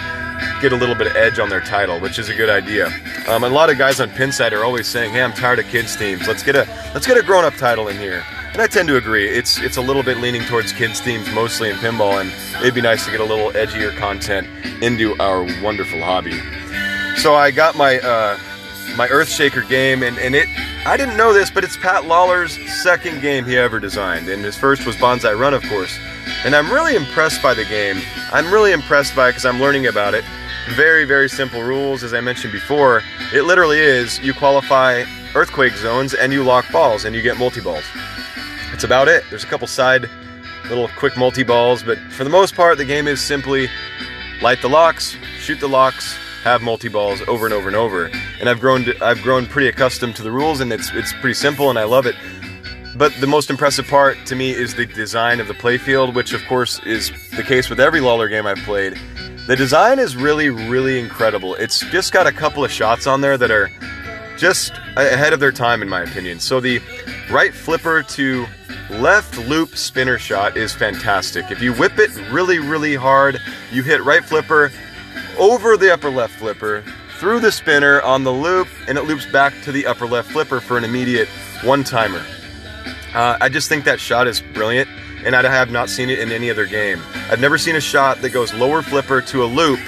get 0.60 0.72
a 0.72 0.76
little 0.76 0.94
bit 0.94 1.06
of 1.06 1.16
edge 1.16 1.38
on 1.38 1.48
their 1.48 1.62
title, 1.62 1.98
which 1.98 2.18
is 2.18 2.28
a 2.28 2.34
good 2.34 2.50
idea. 2.50 2.92
Um, 3.26 3.42
a 3.42 3.48
lot 3.48 3.70
of 3.70 3.78
guys 3.78 4.00
on 4.00 4.10
Pinside 4.10 4.52
are 4.52 4.64
always 4.64 4.86
saying, 4.86 5.12
"Hey, 5.12 5.22
I'm 5.22 5.32
tired 5.32 5.58
of 5.58 5.66
kids 5.66 5.96
themes. 5.96 6.28
Let's 6.28 6.42
get 6.42 6.56
a 6.56 6.66
let's 6.92 7.06
get 7.06 7.16
a 7.16 7.22
grown 7.22 7.44
up 7.44 7.54
title 7.56 7.88
in 7.88 7.96
here." 7.96 8.22
And 8.52 8.60
I 8.60 8.66
tend 8.66 8.88
to 8.88 8.96
agree. 8.96 9.28
It's 9.28 9.58
it's 9.58 9.78
a 9.78 9.82
little 9.82 10.02
bit 10.02 10.18
leaning 10.18 10.42
towards 10.42 10.72
kids 10.72 11.00
themes 11.00 11.30
mostly 11.32 11.70
in 11.70 11.76
pinball, 11.76 12.20
and 12.20 12.30
it'd 12.60 12.74
be 12.74 12.82
nice 12.82 13.06
to 13.06 13.10
get 13.10 13.20
a 13.20 13.24
little 13.24 13.50
edgier 13.52 13.96
content 13.96 14.46
into 14.82 15.16
our 15.20 15.42
wonderful 15.62 16.02
hobby. 16.02 16.38
So 17.16 17.34
I 17.34 17.50
got 17.50 17.76
my 17.76 17.98
uh, 17.98 18.38
my 18.96 19.08
Earthshaker 19.08 19.66
game, 19.68 20.02
and, 20.02 20.18
and 20.18 20.34
it 20.34 20.48
I 20.88 20.96
didn't 20.96 21.18
know 21.18 21.34
this, 21.34 21.50
but 21.50 21.64
it's 21.64 21.76
Pat 21.76 22.06
Lawlor's 22.06 22.56
second 22.82 23.20
game 23.20 23.44
he 23.44 23.58
ever 23.58 23.78
designed, 23.78 24.26
and 24.30 24.42
his 24.42 24.56
first 24.56 24.86
was 24.86 24.96
Banzai 24.96 25.34
Run, 25.34 25.52
of 25.52 25.62
course. 25.64 25.94
And 26.46 26.56
I'm 26.56 26.72
really 26.72 26.96
impressed 26.96 27.42
by 27.42 27.52
the 27.52 27.66
game. 27.66 28.00
I'm 28.32 28.50
really 28.50 28.72
impressed 28.72 29.14
by 29.14 29.28
it 29.28 29.32
because 29.32 29.44
I'm 29.44 29.60
learning 29.60 29.86
about 29.86 30.14
it. 30.14 30.24
Very, 30.70 31.04
very 31.04 31.28
simple 31.28 31.60
rules, 31.62 32.02
as 32.02 32.14
I 32.14 32.22
mentioned 32.22 32.54
before. 32.54 33.02
It 33.34 33.42
literally 33.42 33.78
is 33.78 34.18
you 34.20 34.32
qualify 34.32 35.04
earthquake 35.34 35.74
zones 35.74 36.14
and 36.14 36.32
you 36.32 36.42
lock 36.42 36.64
balls 36.72 37.04
and 37.04 37.14
you 37.14 37.20
get 37.20 37.36
multi 37.36 37.60
balls. 37.60 37.84
That's 38.70 38.84
about 38.84 39.08
it. 39.08 39.24
There's 39.28 39.44
a 39.44 39.48
couple 39.48 39.66
side 39.66 40.08
little 40.70 40.88
quick 40.96 41.18
multi 41.18 41.42
balls, 41.42 41.82
but 41.82 41.98
for 42.12 42.24
the 42.24 42.30
most 42.30 42.54
part, 42.54 42.78
the 42.78 42.86
game 42.86 43.06
is 43.06 43.20
simply 43.20 43.68
light 44.40 44.62
the 44.62 44.70
locks, 44.70 45.18
shoot 45.38 45.60
the 45.60 45.68
locks, 45.68 46.16
have 46.44 46.62
multi 46.62 46.88
balls 46.88 47.20
over 47.28 47.44
and 47.44 47.52
over 47.52 47.68
and 47.68 47.76
over. 47.76 48.10
And 48.40 48.48
I've 48.48 48.60
grown 48.60 48.84
to, 48.84 49.04
I've 49.04 49.22
grown 49.22 49.46
pretty 49.46 49.68
accustomed 49.68 50.16
to 50.16 50.22
the 50.22 50.30
rules, 50.30 50.60
and 50.60 50.72
it's 50.72 50.92
it's 50.92 51.12
pretty 51.14 51.34
simple, 51.34 51.70
and 51.70 51.78
I 51.78 51.84
love 51.84 52.06
it. 52.06 52.14
But 52.96 53.12
the 53.20 53.26
most 53.26 53.50
impressive 53.50 53.86
part 53.86 54.16
to 54.26 54.34
me 54.34 54.50
is 54.50 54.74
the 54.74 54.86
design 54.86 55.40
of 55.40 55.48
the 55.48 55.54
playfield, 55.54 56.14
which 56.14 56.32
of 56.32 56.44
course 56.46 56.80
is 56.84 57.12
the 57.36 57.42
case 57.42 57.70
with 57.70 57.80
every 57.80 58.00
Lawlor 58.00 58.28
game 58.28 58.46
I've 58.46 58.58
played. 58.58 58.98
The 59.46 59.56
design 59.56 59.98
is 59.98 60.16
really, 60.16 60.50
really 60.50 60.98
incredible. 60.98 61.54
It's 61.54 61.80
just 61.90 62.12
got 62.12 62.26
a 62.26 62.32
couple 62.32 62.64
of 62.64 62.70
shots 62.70 63.06
on 63.06 63.20
there 63.20 63.38
that 63.38 63.50
are 63.50 63.70
just 64.36 64.72
ahead 64.96 65.32
of 65.32 65.40
their 65.40 65.52
time, 65.52 65.80
in 65.80 65.88
my 65.88 66.02
opinion. 66.02 66.40
So 66.40 66.60
the 66.60 66.80
right 67.30 67.54
flipper 67.54 68.02
to 68.02 68.46
left 68.90 69.36
loop 69.48 69.76
spinner 69.76 70.18
shot 70.18 70.56
is 70.56 70.74
fantastic. 70.74 71.50
If 71.50 71.60
you 71.62 71.72
whip 71.74 71.98
it 71.98 72.10
really, 72.30 72.58
really 72.58 72.94
hard, 72.94 73.40
you 73.72 73.82
hit 73.82 74.02
right 74.04 74.24
flipper 74.24 74.70
over 75.38 75.76
the 75.76 75.92
upper 75.92 76.10
left 76.10 76.34
flipper, 76.38 76.84
through 77.18 77.40
the 77.40 77.50
spinner 77.50 78.00
on 78.02 78.22
the 78.24 78.32
loop, 78.32 78.68
and 78.86 78.96
it 78.96 79.02
loops 79.02 79.26
back 79.26 79.52
to 79.62 79.72
the 79.72 79.86
upper 79.86 80.06
left 80.06 80.30
flipper 80.30 80.60
for 80.60 80.78
an 80.78 80.84
immediate 80.84 81.28
one 81.62 81.82
timer. 81.82 82.24
Uh, 83.14 83.36
I 83.40 83.48
just 83.48 83.68
think 83.68 83.84
that 83.84 83.98
shot 83.98 84.26
is 84.28 84.40
brilliant, 84.40 84.88
and 85.24 85.34
I 85.34 85.42
have 85.42 85.70
not 85.70 85.88
seen 85.88 86.10
it 86.10 86.20
in 86.20 86.30
any 86.30 86.50
other 86.50 86.66
game. 86.66 87.02
I've 87.30 87.40
never 87.40 87.58
seen 87.58 87.74
a 87.74 87.80
shot 87.80 88.22
that 88.22 88.30
goes 88.30 88.54
lower 88.54 88.82
flipper 88.82 89.20
to 89.22 89.42
a 89.42 89.46
loop, 89.46 89.80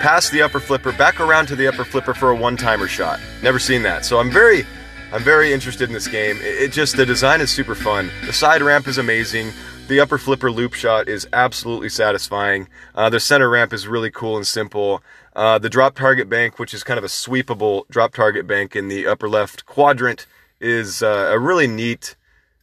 past 0.00 0.30
the 0.30 0.42
upper 0.42 0.60
flipper, 0.60 0.92
back 0.92 1.18
around 1.18 1.46
to 1.46 1.56
the 1.56 1.66
upper 1.66 1.84
flipper 1.84 2.14
for 2.14 2.30
a 2.30 2.36
one 2.36 2.56
timer 2.56 2.86
shot. 2.86 3.18
Never 3.42 3.58
seen 3.58 3.82
that. 3.82 4.04
So 4.04 4.18
I'm 4.18 4.30
very. 4.30 4.64
I'm 5.12 5.22
very 5.22 5.52
interested 5.52 5.90
in 5.90 5.92
this 5.92 6.08
game. 6.08 6.38
It, 6.38 6.62
it 6.62 6.72
just 6.72 6.96
the 6.96 7.04
design 7.04 7.42
is 7.42 7.50
super 7.50 7.74
fun. 7.74 8.10
The 8.24 8.32
side 8.32 8.62
ramp 8.62 8.88
is 8.88 8.96
amazing. 8.96 9.52
The 9.88 10.00
upper 10.00 10.16
flipper 10.16 10.50
loop 10.50 10.72
shot 10.72 11.08
is 11.08 11.28
absolutely 11.32 11.90
satisfying. 11.90 12.68
Uh, 12.94 13.10
the 13.10 13.20
center 13.20 13.50
ramp 13.50 13.72
is 13.72 13.86
really 13.86 14.10
cool 14.10 14.36
and 14.36 14.46
simple. 14.46 15.02
Uh, 15.34 15.58
the 15.58 15.68
drop 15.68 15.94
target 15.96 16.30
bank, 16.30 16.58
which 16.58 16.72
is 16.72 16.82
kind 16.82 16.98
of 16.98 17.04
a 17.04 17.08
sweepable 17.08 17.86
drop 17.90 18.14
target 18.14 18.46
bank 18.46 18.74
in 18.74 18.88
the 18.88 19.06
upper 19.06 19.28
left 19.28 19.66
quadrant, 19.66 20.26
is 20.60 21.02
uh, 21.02 21.30
a 21.32 21.38
really 21.38 21.66
neat 21.66 22.14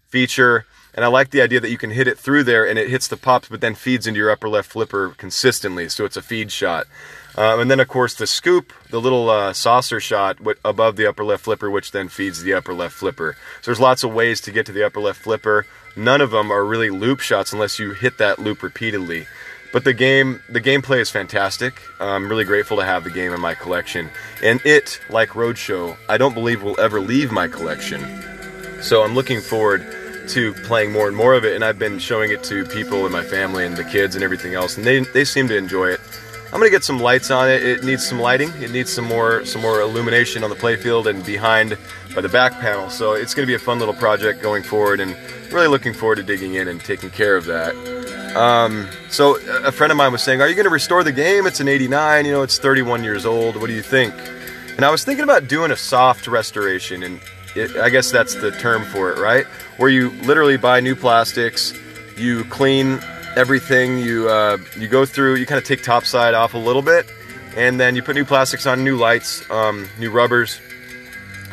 feature. 0.07 0.65
And 0.95 1.05
I 1.05 1.07
like 1.07 1.29
the 1.29 1.41
idea 1.41 1.59
that 1.59 1.69
you 1.69 1.77
can 1.77 1.91
hit 1.91 2.07
it 2.07 2.17
through 2.17 2.45
there 2.45 2.67
and 2.67 2.79
it 2.79 2.89
hits 2.89 3.07
the 3.07 3.17
pops, 3.17 3.47
but 3.47 3.61
then 3.61 3.75
feeds 3.75 4.07
into 4.07 4.17
your 4.17 4.31
upper 4.31 4.49
left 4.49 4.71
flipper 4.71 5.09
consistently. 5.09 5.88
So 5.89 6.05
it's 6.05 6.17
a 6.17 6.21
feed 6.21 6.51
shot. 6.51 6.88
Uh, 7.38 7.59
and 7.59 7.69
then, 7.69 7.79
of 7.79 7.88
course, 7.88 8.15
the 8.15 8.25
scoop, 8.25 8.73
the 8.89 8.99
little 8.99 9.29
uh, 9.29 9.53
saucer 9.53 9.99
shot 9.99 10.39
above 10.65 10.95
the 10.95 11.07
upper 11.07 11.23
left 11.23 11.43
flipper, 11.43 11.69
which 11.69 11.91
then 11.91 12.07
feeds 12.07 12.41
the 12.41 12.53
upper 12.53 12.73
left 12.73 12.95
flipper. 12.95 13.38
So 13.61 13.71
there's 13.71 13.79
lots 13.79 14.03
of 14.03 14.13
ways 14.13 14.41
to 14.41 14.51
get 14.51 14.65
to 14.65 14.71
the 14.71 14.85
upper 14.85 14.99
left 14.99 15.21
flipper. 15.21 15.67
None 15.96 16.22
of 16.22 16.31
them 16.31 16.51
are 16.51 16.63
really 16.65 16.89
loop 16.89 17.19
shots 17.19 17.53
unless 17.53 17.79
you 17.79 17.91
hit 17.91 18.17
that 18.17 18.39
loop 18.39 18.63
repeatedly. 18.63 19.27
But 19.72 19.84
the 19.84 19.93
game, 19.93 20.41
the 20.50 20.62
gameplay 20.62 21.00
is 21.00 21.12
fantastic. 21.12 21.81
I'm 22.00 22.27
really 22.27 22.46
grateful 22.46 22.77
to 22.77 22.84
have 22.84 23.03
the 23.03 23.12
game 23.12 23.34
in 23.34 23.39
my 23.39 23.53
collection. 23.53 24.10
And 24.43 24.60
it, 24.65 25.00
like 25.10 25.29
Roadshow, 25.29 25.96
I 26.08 26.17
don't 26.17 26.34
believe 26.34 26.63
will 26.63 26.79
ever 26.79 27.00
leave 27.00 27.31
my 27.31 27.48
collection. 27.48 28.03
So 28.81 29.03
I'm 29.03 29.13
looking 29.13 29.41
forward 29.41 29.86
to 30.29 30.53
playing 30.65 30.91
more 30.91 31.08
and 31.08 31.15
more 31.15 31.34
of 31.36 31.46
it. 31.46 31.55
And 31.55 31.63
I've 31.63 31.77
been 31.77 32.00
showing 32.00 32.31
it 32.31 32.43
to 32.46 32.65
people 32.65 33.05
in 33.05 33.12
my 33.12 33.24
family 33.24 33.65
and 33.65 33.75
the 33.75 33.84
kids 33.84 34.15
and 34.15 34.24
everything 34.24 34.53
else, 34.53 34.77
and 34.77 34.86
they 34.86 35.00
they 35.00 35.25
seem 35.25 35.48
to 35.50 35.58
enjoy 35.58 35.89
it. 35.89 36.01
I'm 36.51 36.59
gonna 36.59 36.71
get 36.71 36.83
some 36.83 36.99
lights 36.99 37.29
on 37.29 37.47
it. 37.49 37.63
It 37.63 37.83
needs 37.83 38.07
some 38.07 38.19
lighting. 38.19 38.49
It 38.61 38.71
needs 38.71 38.91
some 38.91 39.05
more 39.05 39.45
some 39.45 39.61
more 39.61 39.81
illumination 39.81 40.43
on 40.43 40.49
the 40.49 40.55
playfield 40.55 41.05
and 41.05 41.23
behind 41.23 41.77
by 42.15 42.21
the 42.21 42.29
back 42.29 42.53
panel. 42.53 42.89
So 42.89 43.13
it's 43.13 43.35
gonna 43.35 43.45
be 43.45 43.53
a 43.53 43.59
fun 43.59 43.77
little 43.77 43.93
project 43.93 44.41
going 44.41 44.63
forward, 44.63 44.99
and 44.99 45.15
really 45.51 45.67
looking 45.67 45.93
forward 45.93 46.15
to 46.15 46.23
digging 46.23 46.55
in 46.55 46.67
and 46.67 46.81
taking 46.83 47.11
care 47.11 47.35
of 47.35 47.45
that. 47.45 47.75
Um, 48.35 48.87
so 49.09 49.37
a 49.63 49.71
friend 49.71 49.91
of 49.91 49.97
mine 49.97 50.11
was 50.11 50.23
saying, 50.23 50.41
"Are 50.41 50.47
you 50.47 50.55
gonna 50.55 50.69
restore 50.69 51.03
the 51.03 51.11
game? 51.11 51.45
It's 51.45 51.59
an 51.59 51.67
'89. 51.67 52.25
You 52.25 52.31
know, 52.31 52.41
it's 52.41 52.57
31 52.57 53.03
years 53.03 53.27
old. 53.27 53.55
What 53.55 53.67
do 53.67 53.73
you 53.73 53.83
think?" 53.83 54.13
And 54.75 54.83
I 54.85 54.89
was 54.89 55.03
thinking 55.03 55.23
about 55.23 55.47
doing 55.47 55.69
a 55.69 55.77
soft 55.77 56.27
restoration, 56.27 57.03
and 57.03 57.19
it, 57.55 57.75
I 57.77 57.89
guess 57.89 58.09
that's 58.09 58.33
the 58.35 58.51
term 58.51 58.85
for 58.85 59.11
it, 59.11 59.19
right? 59.19 59.45
Where 59.77 59.89
you 59.89 60.09
literally 60.23 60.57
buy 60.57 60.79
new 60.79 60.95
plastics, 60.95 61.73
you 62.17 62.43
clean 62.45 62.99
everything. 63.36 64.00
You 64.00 64.29
uh, 64.29 64.57
you 64.77 64.88
go 64.88 65.05
through, 65.05 65.36
you 65.36 65.45
kind 65.45 65.57
of 65.57 65.65
take 65.65 65.83
topside 65.83 66.33
off 66.33 66.53
a 66.53 66.57
little 66.57 66.81
bit, 66.81 67.05
and 67.55 67.79
then 67.79 67.95
you 67.95 68.03
put 68.03 68.15
new 68.15 68.25
plastics 68.25 68.65
on, 68.65 68.83
new 68.83 68.98
lights, 68.98 69.50
um, 69.50 69.88
new 70.00 70.12
rubbers, 70.12 70.59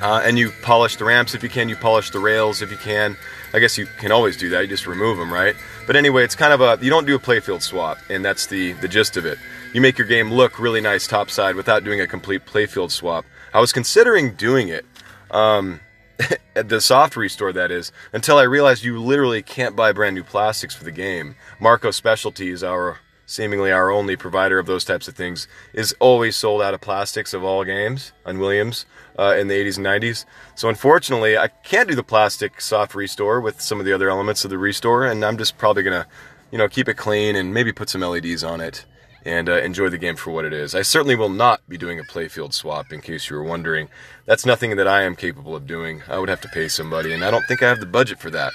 uh, 0.00 0.22
and 0.24 0.38
you 0.38 0.50
polish 0.62 0.96
the 0.96 1.04
ramps 1.04 1.34
if 1.34 1.42
you 1.42 1.48
can. 1.48 1.68
You 1.68 1.76
polish 1.76 2.10
the 2.10 2.18
rails 2.18 2.62
if 2.62 2.70
you 2.70 2.76
can. 2.76 3.16
I 3.52 3.58
guess 3.58 3.78
you 3.78 3.86
can 3.98 4.12
always 4.12 4.36
do 4.36 4.50
that. 4.50 4.60
You 4.60 4.66
just 4.66 4.86
remove 4.86 5.18
them, 5.18 5.32
right? 5.32 5.56
But 5.86 5.96
anyway, 5.96 6.24
it's 6.24 6.34
kind 6.34 6.52
of 6.52 6.60
a 6.60 6.78
you 6.84 6.90
don't 6.90 7.06
do 7.06 7.14
a 7.14 7.18
playfield 7.18 7.62
swap, 7.62 7.98
and 8.10 8.24
that's 8.24 8.46
the 8.46 8.72
the 8.74 8.88
gist 8.88 9.16
of 9.16 9.24
it. 9.24 9.38
you 9.72 9.80
make 9.80 9.98
your 9.98 10.06
game 10.06 10.32
look 10.32 10.58
really 10.58 10.80
nice 10.80 11.06
topside 11.06 11.54
without 11.54 11.84
doing 11.84 12.00
a 12.00 12.06
complete 12.06 12.44
playfield 12.46 12.90
swap. 12.90 13.24
I 13.54 13.60
was 13.60 13.72
considering 13.72 14.34
doing 14.34 14.68
it. 14.68 14.84
Um, 15.30 15.80
the 16.54 16.80
soft 16.80 17.16
restore 17.16 17.52
that 17.52 17.70
is 17.70 17.92
until 18.12 18.38
i 18.38 18.42
realized 18.42 18.84
you 18.84 18.98
literally 18.98 19.42
can't 19.42 19.76
buy 19.76 19.92
brand 19.92 20.14
new 20.14 20.24
plastics 20.24 20.74
for 20.74 20.84
the 20.84 20.92
game. 20.92 21.36
Marco 21.60 21.90
specialties 21.90 22.62
our 22.62 22.98
seemingly 23.26 23.72
our 23.72 23.90
only 23.90 24.16
provider 24.16 24.58
of 24.58 24.66
those 24.66 24.84
types 24.84 25.08
of 25.08 25.14
things 25.14 25.48
is 25.74 25.94
always 25.98 26.36
sold 26.36 26.62
out 26.62 26.74
of 26.74 26.80
plastics 26.80 27.34
of 27.34 27.42
all 27.42 27.64
games 27.64 28.12
on 28.24 28.38
williams 28.38 28.86
uh, 29.18 29.34
in 29.36 29.48
the 29.48 29.54
80s 29.54 29.76
and 29.78 29.86
90s 29.86 30.24
so 30.54 30.68
unfortunately 30.68 31.36
i 31.36 31.48
can't 31.48 31.88
do 31.88 31.96
the 31.96 32.04
plastic 32.04 32.60
soft 32.60 32.94
restore 32.94 33.40
with 33.40 33.60
some 33.60 33.80
of 33.80 33.84
the 33.84 33.92
other 33.92 34.08
elements 34.08 34.44
of 34.44 34.50
the 34.50 34.58
restore 34.58 35.04
and 35.04 35.24
i'm 35.24 35.36
just 35.36 35.58
probably 35.58 35.82
gonna 35.82 36.06
you 36.52 36.58
know 36.58 36.68
keep 36.68 36.88
it 36.88 36.94
clean 36.94 37.34
and 37.34 37.52
maybe 37.52 37.72
put 37.72 37.90
some 37.90 38.00
leds 38.00 38.44
on 38.44 38.60
it 38.60 38.86
and 39.26 39.48
uh, 39.48 39.58
enjoy 39.58 39.88
the 39.88 39.98
game 39.98 40.14
for 40.14 40.30
what 40.30 40.44
it 40.44 40.52
is. 40.52 40.72
I 40.72 40.82
certainly 40.82 41.16
will 41.16 41.28
not 41.28 41.60
be 41.68 41.76
doing 41.76 41.98
a 41.98 42.04
playfield 42.04 42.54
swap, 42.54 42.92
in 42.92 43.00
case 43.00 43.28
you 43.28 43.34
were 43.34 43.42
wondering. 43.42 43.88
That's 44.24 44.46
nothing 44.46 44.76
that 44.76 44.86
I 44.86 45.02
am 45.02 45.16
capable 45.16 45.56
of 45.56 45.66
doing. 45.66 46.02
I 46.08 46.18
would 46.18 46.28
have 46.28 46.40
to 46.42 46.48
pay 46.48 46.68
somebody, 46.68 47.12
and 47.12 47.24
I 47.24 47.32
don't 47.32 47.44
think 47.48 47.60
I 47.60 47.68
have 47.68 47.80
the 47.80 47.86
budget 47.86 48.20
for 48.20 48.30
that. 48.30 48.52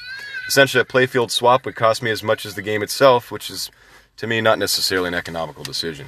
Essentially, 0.47 0.81
a 0.81 0.85
playfield 0.85 1.29
swap 1.29 1.65
would 1.65 1.75
cost 1.75 2.01
me 2.01 2.09
as 2.09 2.23
much 2.23 2.45
as 2.45 2.55
the 2.55 2.61
game 2.61 2.81
itself, 2.81 3.31
which 3.31 3.49
is, 3.49 3.69
to 4.15 4.27
me, 4.27 4.39
not 4.39 4.59
necessarily 4.59 5.09
an 5.09 5.13
economical 5.13 5.65
decision. 5.65 6.07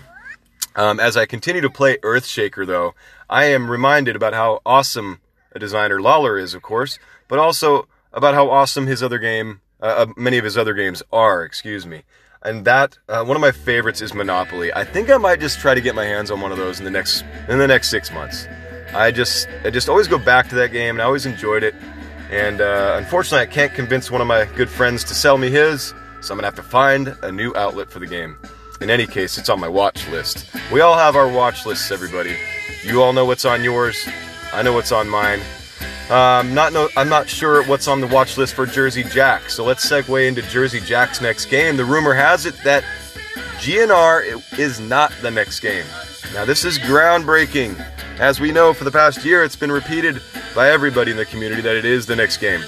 Um, 0.78 0.98
as 0.98 1.18
I 1.18 1.26
continue 1.26 1.62
to 1.62 1.70
play 1.70 1.98
Earthshaker, 1.98 2.66
though, 2.66 2.96
I 3.30 3.46
am 3.46 3.70
reminded 3.70 4.16
about 4.16 4.34
how 4.34 4.62
awesome 4.66 5.20
a 5.52 5.60
designer 5.60 6.00
Lawlor 6.00 6.42
is, 6.42 6.54
of 6.54 6.62
course, 6.62 7.00
but 7.28 7.38
also 7.38 7.90
about 8.14 8.34
how 8.34 8.50
awesome 8.50 8.88
his 8.88 9.04
other 9.04 9.20
game, 9.20 9.60
uh, 9.82 10.06
uh 10.08 10.14
many 10.16 10.38
of 10.38 10.46
his 10.46 10.58
other 10.58 10.74
games 10.74 11.04
are, 11.12 11.44
excuse 11.44 11.86
me 11.86 12.04
and 12.44 12.66
that 12.66 12.98
uh, 13.10 13.24
one 13.24 13.36
of 13.36 13.42
my 13.42 13.52
favorites 13.52 14.02
is 14.02 14.14
Monopoly. 14.14 14.74
I 14.74 14.84
think 14.84 15.10
I 15.10 15.18
might 15.18 15.40
just 15.40 15.60
try 15.60 15.74
to 15.74 15.82
get 15.82 15.96
my 15.96 16.06
hands 16.06 16.32
on 16.32 16.42
one 16.42 16.52
of 16.52 16.58
those 16.58 16.80
in 16.80 16.86
the 16.86 16.92
next 16.92 17.24
in 17.48 17.58
the 17.58 17.68
next 17.68 17.90
six 17.90 18.12
months. 18.12 18.48
I 18.94 19.12
just 19.12 19.48
I 19.64 19.70
just 19.70 19.90
always 19.90 20.08
go 20.08 20.18
back 20.18 20.50
to 20.50 20.56
that 20.56 20.72
game, 20.72 20.96
and 20.96 21.02
I 21.02 21.06
always 21.06 21.26
enjoyed 21.26 21.64
it. 21.64 21.76
And 22.30 22.62
uh, 22.62 22.96
unfortunately, 22.98 23.40
I 23.40 23.46
can't 23.46 23.74
convince 23.74 24.10
one 24.10 24.22
of 24.22 24.28
my 24.28 24.46
good 24.56 24.70
friends 24.70 25.04
to 25.06 25.16
sell 25.16 25.38
me 25.38 25.50
his, 25.50 25.94
so 26.22 26.34
I'm 26.34 26.38
gonna 26.38 26.48
have 26.48 26.56
to 26.56 26.64
find 26.64 27.16
a 27.22 27.32
new 27.32 27.54
outlet 27.56 27.90
for 27.90 28.00
the 28.00 28.08
game. 28.08 28.38
In 28.82 28.90
any 28.90 29.08
case, 29.08 29.38
it's 29.38 29.50
on 29.50 29.60
my 29.60 29.68
watch 29.68 30.08
list. 30.10 30.50
We 30.72 30.82
all 30.82 30.98
have 30.98 31.16
our 31.16 31.28
watch 31.28 31.66
lists, 31.66 31.92
everybody. 31.92 32.36
You 32.84 33.02
all 33.02 33.14
know 33.14 33.26
what's 33.26 33.46
on 33.46 33.64
yours. 33.64 34.08
I 34.52 34.62
know 34.62 34.74
what's 34.74 34.92
on 34.92 35.08
mine. 35.08 35.40
Um, 36.10 36.54
not 36.54 36.74
no, 36.74 36.90
I'm 36.98 37.10
not 37.10 37.30
sure 37.30 37.64
what's 37.64 37.88
on 37.88 38.02
the 38.02 38.08
watch 38.08 38.38
list 38.38 38.54
for 38.56 38.66
Jersey 38.66 39.04
Jack, 39.04 39.50
so 39.50 39.64
let's 39.64 39.90
segue 39.90 40.28
into 40.28 40.42
Jersey 40.44 40.82
Jack's 40.82 41.22
next 41.22 41.46
game. 41.46 41.78
The 41.78 41.86
rumor 41.86 42.14
has 42.14 42.46
it 42.46 42.56
that 42.64 42.84
GNR 43.60 44.60
is 44.60 44.80
not 44.80 45.14
the 45.22 45.32
next 45.32 45.62
game. 45.62 45.86
Now, 46.34 46.46
this 46.46 46.66
is 46.66 46.78
groundbreaking. 46.80 47.80
As 48.20 48.40
we 48.40 48.52
know, 48.52 48.74
for 48.74 48.84
the 48.84 48.92
past 48.92 49.24
year, 49.24 49.44
it's 49.44 49.56
been 49.56 49.72
repeated 49.72 50.22
by 50.54 50.70
everybody 50.70 51.12
in 51.12 51.18
the 51.18 51.26
community 51.26 51.62
that 51.62 51.76
it 51.76 51.86
is 51.86 52.06
the 52.06 52.16
next 52.16 52.38
game. 52.38 52.62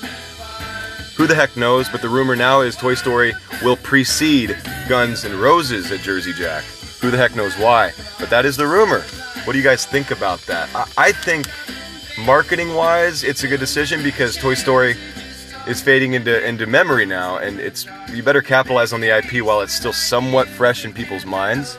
Who 1.18 1.28
the 1.28 1.36
heck 1.36 1.56
knows, 1.58 1.90
but 1.90 2.02
the 2.02 2.10
rumor 2.10 2.36
now 2.36 2.62
is 2.62 2.76
Toy 2.76 2.96
Story 2.96 3.34
will 3.64 3.78
precede 3.78 4.58
Guns 4.88 5.26
N' 5.26 5.38
Roses 5.40 5.92
at 5.92 6.02
Jersey 6.02 6.34
Jack. 6.34 6.64
Who 7.02 7.12
the 7.12 7.18
heck 7.18 7.36
knows 7.36 7.56
why? 7.58 7.94
But 8.20 8.30
that 8.30 8.46
is 8.46 8.58
the 8.58 8.68
rumor. 8.68 9.02
What 9.44 9.54
do 9.54 9.60
you 9.60 9.64
guys 9.64 9.86
think 9.86 10.12
about 10.12 10.40
that? 10.42 10.70
I, 10.76 10.88
I 10.98 11.12
think 11.12 11.48
marketing 12.26 12.74
wise, 12.74 13.24
it's 13.24 13.44
a 13.44 13.48
good 13.48 13.60
decision 13.60 14.02
because 14.02 14.36
Toy 14.36 14.56
Story 14.56 14.96
is 15.68 15.82
fading 15.82 16.14
into 16.14 16.44
into 16.46 16.66
memory 16.66 17.06
now, 17.06 17.38
and 17.38 17.60
it's 17.60 17.86
you 18.12 18.24
better 18.24 18.42
capitalize 18.42 18.94
on 18.94 19.02
the 19.02 19.10
IP 19.10 19.44
while 19.44 19.62
it's 19.62 19.74
still 19.74 19.94
somewhat 19.94 20.48
fresh 20.48 20.86
in 20.86 20.94
people's 20.94 21.26
minds. 21.26 21.78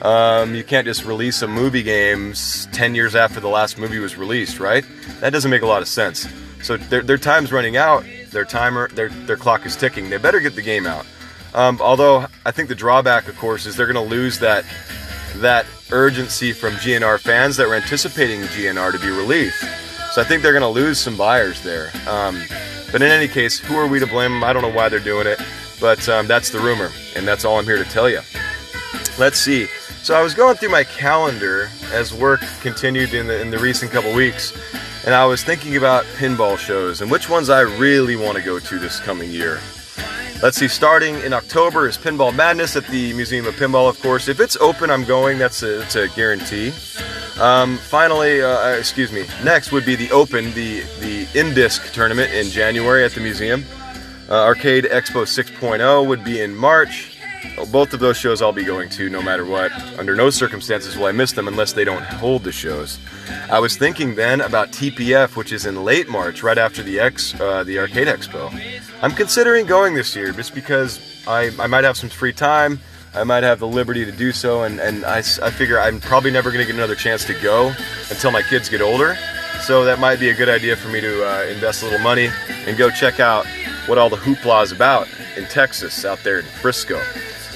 Um, 0.00 0.54
you 0.54 0.64
can't 0.64 0.86
just 0.86 1.04
release 1.04 1.42
a 1.42 1.48
movie 1.48 1.82
game 1.82 2.32
ten 2.72 2.94
years 2.94 3.14
after 3.14 3.38
the 3.38 3.48
last 3.48 3.76
movie 3.78 3.98
was 3.98 4.16
released, 4.16 4.58
right? 4.58 4.84
That 5.20 5.30
doesn't 5.30 5.50
make 5.50 5.62
a 5.62 5.66
lot 5.66 5.82
of 5.82 5.88
sense. 5.88 6.26
So 6.62 6.76
their, 6.76 7.02
their 7.02 7.18
time's 7.18 7.52
running 7.52 7.76
out. 7.76 8.04
Their 8.30 8.44
timer, 8.46 8.88
their 8.88 9.10
their 9.10 9.36
clock 9.36 9.66
is 9.66 9.76
ticking. 9.76 10.08
They 10.08 10.16
better 10.16 10.40
get 10.40 10.54
the 10.54 10.62
game 10.62 10.86
out. 10.86 11.06
Um, 11.54 11.78
although 11.82 12.26
I 12.46 12.50
think 12.50 12.70
the 12.70 12.74
drawback, 12.74 13.28
of 13.28 13.36
course, 13.36 13.66
is 13.66 13.76
they're 13.76 13.92
going 13.92 14.02
to 14.02 14.10
lose 14.10 14.38
that 14.38 14.64
that 15.36 15.66
urgency 15.90 16.52
from 16.52 16.74
GNR 16.74 17.18
fans 17.18 17.56
that 17.56 17.68
were 17.68 17.74
anticipating 17.74 18.42
GNR 18.42 18.92
to 18.92 18.98
be 18.98 19.10
released. 19.10 19.60
So 20.12 20.20
I 20.20 20.24
think 20.24 20.42
they're 20.42 20.52
going 20.52 20.62
to 20.62 20.68
lose 20.68 20.98
some 20.98 21.16
buyers 21.16 21.62
there. 21.62 21.90
Um, 22.06 22.42
but 22.90 23.00
in 23.00 23.08
any 23.10 23.28
case, 23.28 23.58
who 23.58 23.76
are 23.76 23.86
we 23.86 23.98
to 23.98 24.06
blame? 24.06 24.44
I 24.44 24.52
don't 24.52 24.62
know 24.62 24.72
why 24.72 24.88
they're 24.88 25.00
doing 25.00 25.26
it, 25.26 25.40
but 25.80 26.06
um, 26.08 26.26
that's 26.26 26.50
the 26.50 26.60
rumor, 26.60 26.90
and 27.16 27.26
that's 27.26 27.44
all 27.44 27.58
I'm 27.58 27.64
here 27.64 27.82
to 27.82 27.90
tell 27.90 28.08
you. 28.08 28.20
Let's 29.18 29.38
see. 29.38 29.66
So 30.02 30.14
I 30.14 30.22
was 30.22 30.34
going 30.34 30.56
through 30.56 30.70
my 30.70 30.84
calendar 30.84 31.70
as 31.92 32.12
work 32.12 32.40
continued 32.60 33.14
in 33.14 33.28
the 33.28 33.40
in 33.40 33.50
the 33.50 33.58
recent 33.58 33.92
couple 33.92 34.12
weeks, 34.12 34.52
and 35.06 35.14
I 35.14 35.24
was 35.24 35.44
thinking 35.44 35.76
about 35.76 36.04
pinball 36.16 36.58
shows 36.58 37.00
and 37.00 37.10
which 37.10 37.30
ones 37.30 37.48
I 37.48 37.60
really 37.60 38.16
want 38.16 38.36
to 38.36 38.42
go 38.42 38.58
to 38.58 38.78
this 38.78 39.00
coming 39.00 39.30
year. 39.30 39.60
Let's 40.42 40.56
see, 40.56 40.66
starting 40.66 41.20
in 41.20 41.32
October 41.32 41.86
is 41.86 41.96
Pinball 41.96 42.34
Madness 42.34 42.74
at 42.74 42.84
the 42.88 43.12
Museum 43.12 43.46
of 43.46 43.54
Pinball, 43.54 43.88
of 43.88 44.02
course. 44.02 44.26
If 44.26 44.40
it's 44.40 44.56
open, 44.56 44.90
I'm 44.90 45.04
going. 45.04 45.38
That's 45.38 45.62
a, 45.62 45.78
that's 45.78 45.94
a 45.94 46.08
guarantee. 46.08 46.72
Um, 47.40 47.78
finally, 47.78 48.42
uh, 48.42 48.48
uh, 48.48 48.76
excuse 48.76 49.12
me, 49.12 49.24
next 49.44 49.70
would 49.70 49.86
be 49.86 49.94
the 49.94 50.10
Open, 50.10 50.52
the, 50.54 50.80
the 50.98 51.28
in-disc 51.38 51.92
tournament 51.92 52.32
in 52.32 52.48
January 52.48 53.04
at 53.04 53.12
the 53.12 53.20
museum. 53.20 53.64
Uh, 54.28 54.42
Arcade 54.42 54.86
Expo 54.86 55.22
6.0 55.22 56.08
would 56.08 56.24
be 56.24 56.40
in 56.40 56.56
March. 56.56 57.16
Both 57.70 57.92
of 57.92 58.00
those 58.00 58.16
shows 58.16 58.42
I'll 58.42 58.52
be 58.52 58.64
going 58.64 58.88
to 58.90 59.08
no 59.08 59.22
matter 59.22 59.44
what. 59.44 59.70
Under 59.96 60.16
no 60.16 60.28
circumstances 60.28 60.96
will 60.96 61.06
I 61.06 61.12
miss 61.12 61.30
them 61.30 61.46
unless 61.46 61.72
they 61.72 61.84
don't 61.84 62.04
hold 62.04 62.42
the 62.42 62.52
shows. 62.52 62.98
I 63.48 63.60
was 63.60 63.76
thinking 63.76 64.16
then 64.16 64.40
about 64.40 64.72
TPF, 64.72 65.36
which 65.36 65.52
is 65.52 65.66
in 65.66 65.84
late 65.84 66.08
March, 66.08 66.42
right 66.42 66.58
after 66.58 66.82
the 66.82 66.98
X, 66.98 67.38
uh, 67.40 67.62
the 67.62 67.78
Arcade 67.78 68.08
Expo. 68.08 68.50
I'm 69.02 69.10
considering 69.10 69.66
going 69.66 69.94
this 69.94 70.14
year 70.14 70.30
just 70.30 70.54
because 70.54 71.00
I, 71.26 71.50
I 71.58 71.66
might 71.66 71.82
have 71.82 71.96
some 71.96 72.08
free 72.08 72.32
time. 72.32 72.78
I 73.14 73.24
might 73.24 73.42
have 73.42 73.58
the 73.58 73.66
liberty 73.66 74.04
to 74.04 74.12
do 74.12 74.30
so, 74.30 74.62
and, 74.62 74.78
and 74.78 75.04
I, 75.04 75.18
I 75.18 75.50
figure 75.50 75.80
I'm 75.80 76.00
probably 76.00 76.30
never 76.30 76.52
going 76.52 76.64
to 76.64 76.66
get 76.66 76.76
another 76.76 76.94
chance 76.94 77.24
to 77.24 77.34
go 77.42 77.74
until 78.10 78.30
my 78.30 78.42
kids 78.42 78.68
get 78.68 78.80
older. 78.80 79.18
So 79.62 79.84
that 79.84 79.98
might 79.98 80.20
be 80.20 80.30
a 80.30 80.34
good 80.34 80.48
idea 80.48 80.76
for 80.76 80.88
me 80.88 81.00
to 81.00 81.28
uh, 81.28 81.42
invest 81.46 81.82
a 81.82 81.86
little 81.86 81.98
money 81.98 82.30
and 82.48 82.78
go 82.78 82.90
check 82.90 83.18
out 83.18 83.44
what 83.86 83.98
all 83.98 84.08
the 84.08 84.16
hoopla 84.16 84.62
is 84.62 84.70
about 84.70 85.08
in 85.36 85.46
Texas, 85.46 86.04
out 86.04 86.20
there 86.22 86.38
in 86.38 86.44
Frisco. 86.44 86.98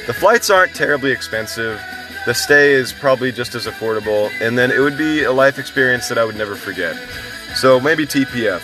The 0.09 0.15
flights 0.15 0.50
aren't 0.50 0.75
terribly 0.75 1.12
expensive. 1.12 1.81
The 2.26 2.35
stay 2.35 2.73
is 2.73 2.93
probably 2.93 3.31
just 3.31 3.55
as 3.55 3.67
affordable, 3.67 4.33
and 4.41 4.59
then 4.59 4.73
it 4.73 4.81
would 4.81 4.99
be 4.99 5.23
a 5.23 5.33
life 5.33 5.61
experience 5.61 6.09
that 6.09 6.19
I 6.19 6.25
would 6.25 6.37
never 6.37 6.57
forget. 6.57 6.97
So 7.55 7.79
maybe 7.79 8.05
TPF. 8.05 8.62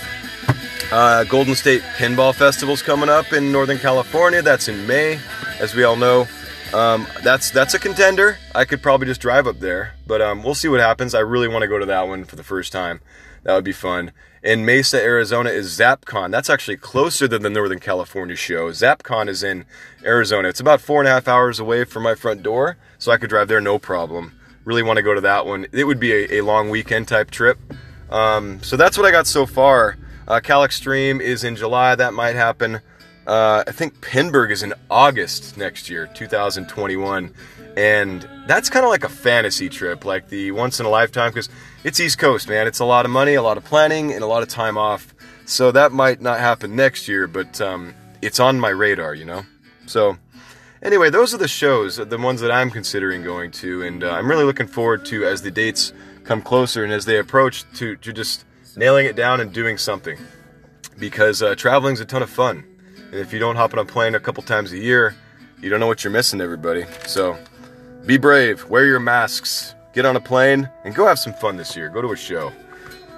Uh, 0.92 1.24
Golden 1.24 1.54
State 1.54 1.80
Pinball 1.96 2.34
Festival's 2.34 2.82
coming 2.82 3.08
up 3.08 3.32
in 3.32 3.50
Northern 3.50 3.78
California. 3.78 4.42
That's 4.42 4.68
in 4.68 4.86
May, 4.86 5.18
as 5.58 5.74
we 5.74 5.84
all 5.84 5.96
know. 5.96 6.28
Um, 6.74 7.06
that's 7.22 7.50
that's 7.50 7.72
a 7.72 7.78
contender. 7.78 8.36
I 8.54 8.66
could 8.66 8.82
probably 8.82 9.06
just 9.06 9.22
drive 9.22 9.46
up 9.46 9.58
there, 9.58 9.94
but 10.06 10.20
um, 10.20 10.42
we'll 10.42 10.54
see 10.54 10.68
what 10.68 10.80
happens. 10.80 11.14
I 11.14 11.20
really 11.20 11.48
want 11.48 11.62
to 11.62 11.66
go 11.66 11.78
to 11.78 11.86
that 11.86 12.08
one 12.08 12.24
for 12.24 12.36
the 12.36 12.44
first 12.44 12.72
time. 12.72 13.00
That 13.44 13.54
would 13.54 13.64
be 13.64 13.72
fun. 13.72 14.12
In 14.42 14.66
Mesa, 14.66 15.02
Arizona 15.02 15.48
is 15.48 15.78
ZapCon. 15.78 16.30
That's 16.30 16.50
actually 16.50 16.76
closer 16.76 17.26
than 17.26 17.40
the 17.40 17.48
Northern 17.48 17.80
California 17.80 18.36
show. 18.36 18.68
ZapCon 18.70 19.28
is 19.28 19.42
in 19.42 19.64
Arizona. 20.04 20.48
It's 20.48 20.60
about 20.60 20.82
four 20.82 21.00
and 21.00 21.08
a 21.08 21.12
half 21.12 21.26
hours 21.26 21.58
away 21.58 21.84
from 21.84 22.02
my 22.02 22.14
front 22.14 22.42
door, 22.42 22.76
so 22.98 23.10
I 23.12 23.16
could 23.16 23.30
drive 23.30 23.48
there 23.48 23.62
no 23.62 23.78
problem. 23.78 24.38
Really 24.66 24.82
want 24.82 24.98
to 24.98 25.02
go 25.02 25.14
to 25.14 25.22
that 25.22 25.46
one. 25.46 25.68
It 25.72 25.84
would 25.84 25.98
be 25.98 26.12
a, 26.12 26.40
a 26.40 26.40
long 26.42 26.68
weekend 26.68 27.08
type 27.08 27.30
trip. 27.30 27.58
Um, 28.10 28.62
so 28.62 28.76
that's 28.76 28.98
what 28.98 29.06
I 29.06 29.10
got 29.10 29.26
so 29.26 29.46
far. 29.46 29.96
Uh, 30.32 30.40
Cal 30.40 30.64
Extreme 30.64 31.20
is 31.20 31.44
in 31.44 31.56
July. 31.56 31.94
That 31.94 32.14
might 32.14 32.34
happen. 32.34 32.80
Uh, 33.26 33.64
I 33.66 33.70
think 33.70 34.00
Pinburgh 34.00 34.50
is 34.50 34.62
in 34.62 34.72
August 34.90 35.58
next 35.58 35.90
year, 35.90 36.06
2021. 36.14 37.34
And 37.76 38.26
that's 38.46 38.70
kind 38.70 38.82
of 38.82 38.88
like 38.88 39.04
a 39.04 39.10
fantasy 39.10 39.68
trip, 39.68 40.06
like 40.06 40.30
the 40.30 40.50
once 40.52 40.80
in 40.80 40.86
a 40.86 40.88
lifetime, 40.88 41.32
because 41.32 41.50
it's 41.84 42.00
East 42.00 42.16
Coast, 42.16 42.48
man. 42.48 42.66
It's 42.66 42.78
a 42.78 42.86
lot 42.86 43.04
of 43.04 43.10
money, 43.10 43.34
a 43.34 43.42
lot 43.42 43.58
of 43.58 43.66
planning, 43.66 44.10
and 44.10 44.24
a 44.24 44.26
lot 44.26 44.42
of 44.42 44.48
time 44.48 44.78
off. 44.78 45.14
So 45.44 45.70
that 45.70 45.92
might 45.92 46.22
not 46.22 46.40
happen 46.40 46.74
next 46.74 47.08
year, 47.08 47.26
but 47.26 47.60
um, 47.60 47.92
it's 48.22 48.40
on 48.40 48.58
my 48.58 48.70
radar, 48.70 49.14
you 49.14 49.26
know? 49.26 49.42
So, 49.84 50.16
anyway, 50.82 51.10
those 51.10 51.34
are 51.34 51.38
the 51.38 51.46
shows, 51.46 51.96
the 51.96 52.16
ones 52.16 52.40
that 52.40 52.50
I'm 52.50 52.70
considering 52.70 53.22
going 53.22 53.50
to, 53.50 53.82
and 53.82 54.02
uh, 54.02 54.12
I'm 54.12 54.30
really 54.30 54.44
looking 54.44 54.66
forward 54.66 55.04
to 55.06 55.26
as 55.26 55.42
the 55.42 55.50
dates 55.50 55.92
come 56.24 56.40
closer 56.40 56.84
and 56.84 56.90
as 56.90 57.04
they 57.04 57.18
approach 57.18 57.70
to, 57.74 57.96
to 57.96 58.14
just 58.14 58.46
nailing 58.76 59.06
it 59.06 59.16
down 59.16 59.40
and 59.40 59.52
doing 59.52 59.78
something. 59.78 60.18
Because 60.98 61.42
uh, 61.42 61.54
traveling's 61.54 62.00
a 62.00 62.04
ton 62.04 62.22
of 62.22 62.30
fun. 62.30 62.64
And 63.10 63.20
if 63.20 63.32
you 63.32 63.38
don't 63.38 63.56
hop 63.56 63.72
on 63.72 63.78
a 63.78 63.84
plane 63.84 64.14
a 64.14 64.20
couple 64.20 64.42
times 64.42 64.72
a 64.72 64.78
year, 64.78 65.14
you 65.60 65.70
don't 65.70 65.80
know 65.80 65.86
what 65.86 66.04
you're 66.04 66.12
missing, 66.12 66.40
everybody. 66.40 66.84
So, 67.06 67.38
be 68.06 68.18
brave, 68.18 68.68
wear 68.68 68.84
your 68.84 69.00
masks, 69.00 69.74
get 69.92 70.04
on 70.04 70.16
a 70.16 70.20
plane, 70.20 70.68
and 70.84 70.94
go 70.94 71.06
have 71.06 71.18
some 71.18 71.34
fun 71.34 71.56
this 71.56 71.76
year. 71.76 71.88
Go 71.88 72.02
to 72.02 72.12
a 72.12 72.16
show, 72.16 72.52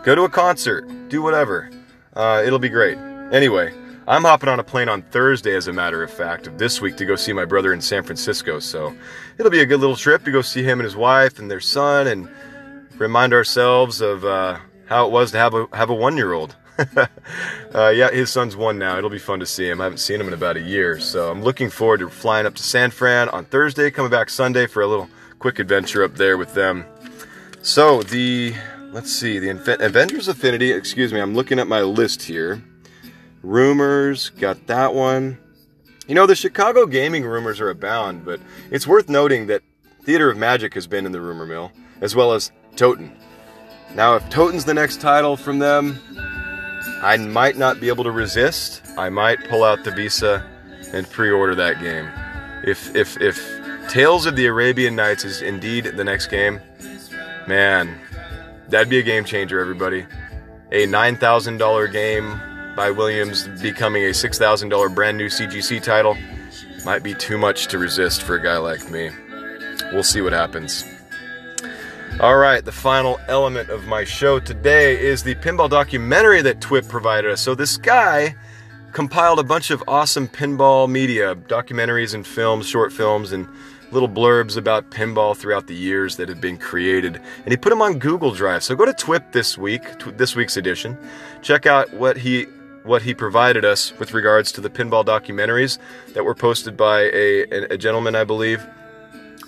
go 0.03 0.15
to 0.15 0.23
a 0.23 0.29
concert, 0.29 0.87
do 1.09 1.23
whatever. 1.23 1.71
Uh, 2.15 2.43
it'll 2.45 2.59
be 2.59 2.69
great. 2.69 2.99
Anyway, 3.33 3.73
I'm 4.07 4.23
hopping 4.23 4.51
on 4.51 4.61
a 4.61 4.65
plane 4.65 4.91
on 4.91 5.01
Thursday, 5.03 5.57
as 5.57 5.67
a 5.67 5.73
matter 5.73 6.03
of 6.03 6.11
fact, 6.11 6.47
of 6.47 6.59
this 6.59 6.81
week 6.81 6.97
to 6.99 7.07
go 7.07 7.17
see 7.17 7.33
my 7.33 7.47
brother 7.47 7.73
in 7.73 7.81
San 7.81 8.03
Francisco. 8.03 8.59
So 8.59 8.95
it'll 9.39 9.51
be 9.51 9.63
a 9.63 9.67
good 9.67 9.81
little 9.81 9.97
trip 9.97 10.25
to 10.25 10.31
go 10.31 10.43
see 10.43 10.63
him 10.63 10.81
and 10.81 10.85
his 10.85 10.97
wife 10.97 11.39
and 11.39 11.51
their 11.51 11.61
son 11.61 12.07
and 12.09 12.29
remind 12.99 13.33
ourselves 13.33 14.03
of 14.03 14.25
uh, 14.25 14.59
how 14.87 15.07
it 15.07 15.13
was 15.13 15.33
to 15.33 15.39
have 15.39 15.55
a 15.55 15.67
have 15.73 15.91
a 15.91 15.95
one 15.95 16.17
year 16.17 16.33
old. 16.33 16.57
uh, 17.75 17.89
yeah, 17.89 18.11
his 18.11 18.31
son's 18.31 18.57
one 18.57 18.79
now. 18.79 18.99
It'll 18.99 19.11
be 19.11 19.19
fun 19.19 19.39
to 19.41 19.47
see 19.47 19.69
him. 19.69 19.81
I 19.81 19.85
haven't 19.85 19.99
seen 19.99 20.21
him 20.21 20.27
in 20.27 20.35
about 20.35 20.57
a 20.57 20.61
year, 20.61 20.99
so 20.99 21.31
I'm 21.31 21.43
looking 21.43 21.71
forward 21.71 22.01
to 22.01 22.11
flying 22.11 22.47
up 22.47 22.55
to 22.57 22.63
San 22.63 22.91
Fran 22.91 23.29
on 23.29 23.45
Thursday, 23.45 23.91
coming 23.91 24.11
back 24.11 24.29
Sunday 24.29 24.67
for 24.67 24.83
a 24.83 24.87
little 24.87 25.09
quick 25.39 25.59
adventure 25.59 26.03
up 26.03 26.17
there 26.17 26.37
with 26.37 26.55
them. 26.55 26.85
So 27.63 28.03
the 28.03 28.55
let's 28.91 29.13
see 29.13 29.39
the 29.39 29.51
Avengers 29.81 30.29
Affinity. 30.29 30.73
Excuse 30.73 31.13
me, 31.13 31.21
I'm 31.21 31.35
looking 31.35 31.59
at 31.59 31.67
my 31.67 31.83
list 31.83 32.23
here. 32.23 32.63
Rumors 33.43 34.31
got 34.31 34.67
that 34.67 34.95
one. 34.95 35.39
You 36.07 36.15
know 36.15 36.27
the 36.27 36.35
Chicago 36.35 36.87
gaming 36.87 37.25
rumors 37.25 37.61
are 37.61 37.71
abound, 37.71 38.25
but 38.25 38.41
it's 38.71 38.87
worth 38.87 39.09
noting 39.09 39.47
that 39.47 39.63
Theater 40.03 40.31
of 40.31 40.37
Magic 40.37 40.75
has 40.75 40.87
been 40.87 41.07
in 41.07 41.13
the 41.13 41.21
rumor 41.21 41.47
mill, 41.47 41.73
as 42.01 42.15
well 42.15 42.33
as 42.33 42.53
TOTAN. 42.77 43.17
Now, 43.95 44.17
if 44.17 44.29
TOTAN's 44.29 44.65
the 44.65 44.75
next 44.75 45.01
title 45.01 45.37
from 45.37 45.61
them, 45.61 46.01
I 47.03 47.17
might 47.17 47.57
not 47.57 47.81
be 47.81 47.89
able 47.89 48.05
to 48.05 48.11
resist. 48.11 48.83
I 48.99 49.09
might 49.09 49.49
pull 49.49 49.63
out 49.63 49.85
the 49.85 49.91
Visa 49.93 50.45
and 50.93 51.09
pre-order 51.09 51.55
that 51.55 51.81
game. 51.81 52.09
If 52.65 52.95
if 52.97 53.21
if 53.21 53.39
Tales 53.89 54.27
of 54.27 54.35
the 54.35 54.47
Arabian 54.47 54.97
Nights 54.97 55.25
is 55.25 55.43
indeed 55.43 55.85
the 55.85 56.05
next 56.05 56.29
game, 56.29 56.61
man, 57.47 58.01
that'd 58.69 58.89
be 58.89 58.99
a 58.99 59.03
game 59.03 59.25
changer, 59.25 59.61
everybody. 59.61 60.07
A 60.73 60.87
$9,000 60.87 61.93
game 61.93 62.41
by 62.75 62.91
Williams 62.91 63.47
becoming 63.61 64.05
a 64.05 64.11
$6,000 64.11 64.95
brand 64.95 65.19
new 65.19 65.29
CGC 65.29 65.83
title 65.83 66.17
might 66.85 67.03
be 67.03 67.15
too 67.15 67.39
much 67.39 67.69
to 67.69 67.79
resist 67.79 68.23
for 68.23 68.35
a 68.35 68.43
guy 68.43 68.57
like 68.57 68.91
me. 68.91 69.11
We'll 69.93 70.03
see 70.03 70.21
what 70.23 70.33
happens. 70.33 70.85
All 72.21 72.37
right, 72.37 72.65
the 72.65 72.71
final 72.71 73.19
element 73.27 73.71
of 73.71 73.87
my 73.87 74.05
show 74.05 74.39
today 74.39 74.99
is 74.99 75.25
the 75.25 75.35
pinball 75.35 75.69
documentary 75.69 76.43
that 76.43 76.61
TWIP 76.61 76.89
provided 76.89 77.33
us. 77.33 77.41
So, 77.41 77.57
this 77.57 77.77
guy 77.77 78.37
compiled 78.93 79.41
a 79.41 79.43
bunch 79.43 79.73
of 79.73 79.83
awesome 79.89 80.29
pinball 80.29 80.89
media, 80.89 81.35
documentaries 81.35 82.15
and 82.15 82.25
films, 82.25 82.69
short 82.69 82.93
films, 82.93 83.33
and 83.33 83.49
little 83.91 84.09
blurbs 84.09 84.57
about 84.57 84.93
pinball 84.93 85.37
throughout 85.37 85.67
the 85.67 85.75
years 85.75 86.17
that 86.17 86.29
have 86.29 86.41
been 86.41 86.57
created. 86.57 87.17
And 87.17 87.49
he 87.49 87.57
put 87.57 87.71
them 87.71 87.83
on 87.83 87.99
Google 87.99 88.31
Drive. 88.31 88.63
So, 88.63 88.77
go 88.77 88.85
to 88.85 88.93
TWIP 88.93 89.33
this 89.33 89.59
week, 89.59 89.83
this 90.17 90.37
week's 90.37 90.57
edition, 90.57 90.97
check 91.43 91.67
out 91.67 91.93
what 91.95 92.17
he 92.17 92.47
what 92.85 93.03
he 93.03 93.13
provided 93.13 93.65
us 93.65 93.93
with 93.99 94.15
regards 94.15 94.53
to 94.53 94.61
the 94.61 94.71
pinball 94.71 95.05
documentaries 95.05 95.79
that 96.13 96.23
were 96.23 96.35
posted 96.35 96.77
by 96.77 97.11
a, 97.13 97.43
a, 97.73 97.79
gentleman, 97.79 98.15
I 98.15 98.25
believe, 98.25 98.65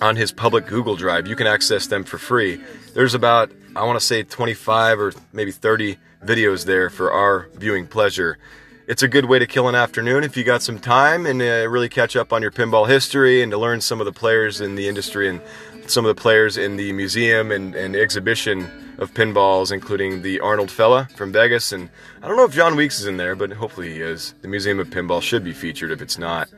on 0.01 0.17
his 0.17 0.33
public 0.33 0.67
Google 0.67 0.97
Drive. 0.97 1.27
You 1.27 1.37
can 1.37 1.47
access 1.47 1.87
them 1.87 2.05
for 2.05 2.19
free. 2.19 2.61
There's 2.95 3.15
about, 3.15 3.51
I 3.75 3.85
want 3.85 3.99
to 3.99 4.05
say, 4.05 4.23
25 4.23 5.01
or 5.01 5.13
maybe 5.33 5.53
30 5.53 5.99
videos 6.25 6.65
there 6.65 6.91
for 6.91 7.13
our 7.13 7.49
viewing 7.55 7.87
pleasure. 7.87 8.39
It's 8.87 9.03
a 9.03 9.09
good 9.09 9.25
way 9.25 9.39
to 9.39 9.47
kill 9.47 9.69
an 9.69 9.75
afternoon 9.75 10.23
if 10.23 10.37
you 10.37 10.45
got 10.45 10.63
some 10.63 10.79
time 10.79 11.27
and 11.27 11.43
uh, 11.43 11.69
really 11.69 11.89
catch 11.89 12.15
up 12.15 12.33
on 12.33 12.41
your 12.41 12.53
pinball 12.53 12.89
history 12.89 13.43
and 13.43 13.51
to 13.51 13.59
learn 13.59 13.81
some 13.81 14.01
of 14.01 14.05
the 14.05 14.13
players 14.13 14.61
in 14.61 14.77
the 14.77 14.87
industry 14.89 15.29
and 15.29 15.41
some 15.91 16.05
of 16.05 16.15
the 16.15 16.21
players 16.21 16.57
in 16.57 16.77
the 16.77 16.93
museum 16.93 17.51
and, 17.51 17.75
and 17.75 17.97
exhibition 17.97 18.69
of 18.99 19.13
pinballs, 19.13 19.73
including 19.73 20.23
the 20.23 20.41
Arnold 20.41 20.71
fella 20.71 21.09
from 21.17 21.33
Vegas. 21.33 21.73
And 21.73 21.91
I 22.23 22.29
don't 22.29 22.37
know 22.37 22.45
if 22.45 22.53
John 22.53 22.77
Weeks 22.77 23.01
is 23.01 23.07
in 23.07 23.17
there, 23.17 23.37
but 23.37 23.53
hopefully 23.53 23.93
he 23.93 24.01
is. 24.01 24.35
The 24.43 24.49
Museum 24.49 24.79
of 24.79 24.89
Pinball 24.89 25.23
should 25.23 25.45
be 25.45 25.53
featured 25.53 25.91
if 25.91 26.01
it's 26.01 26.19
not. 26.19 26.49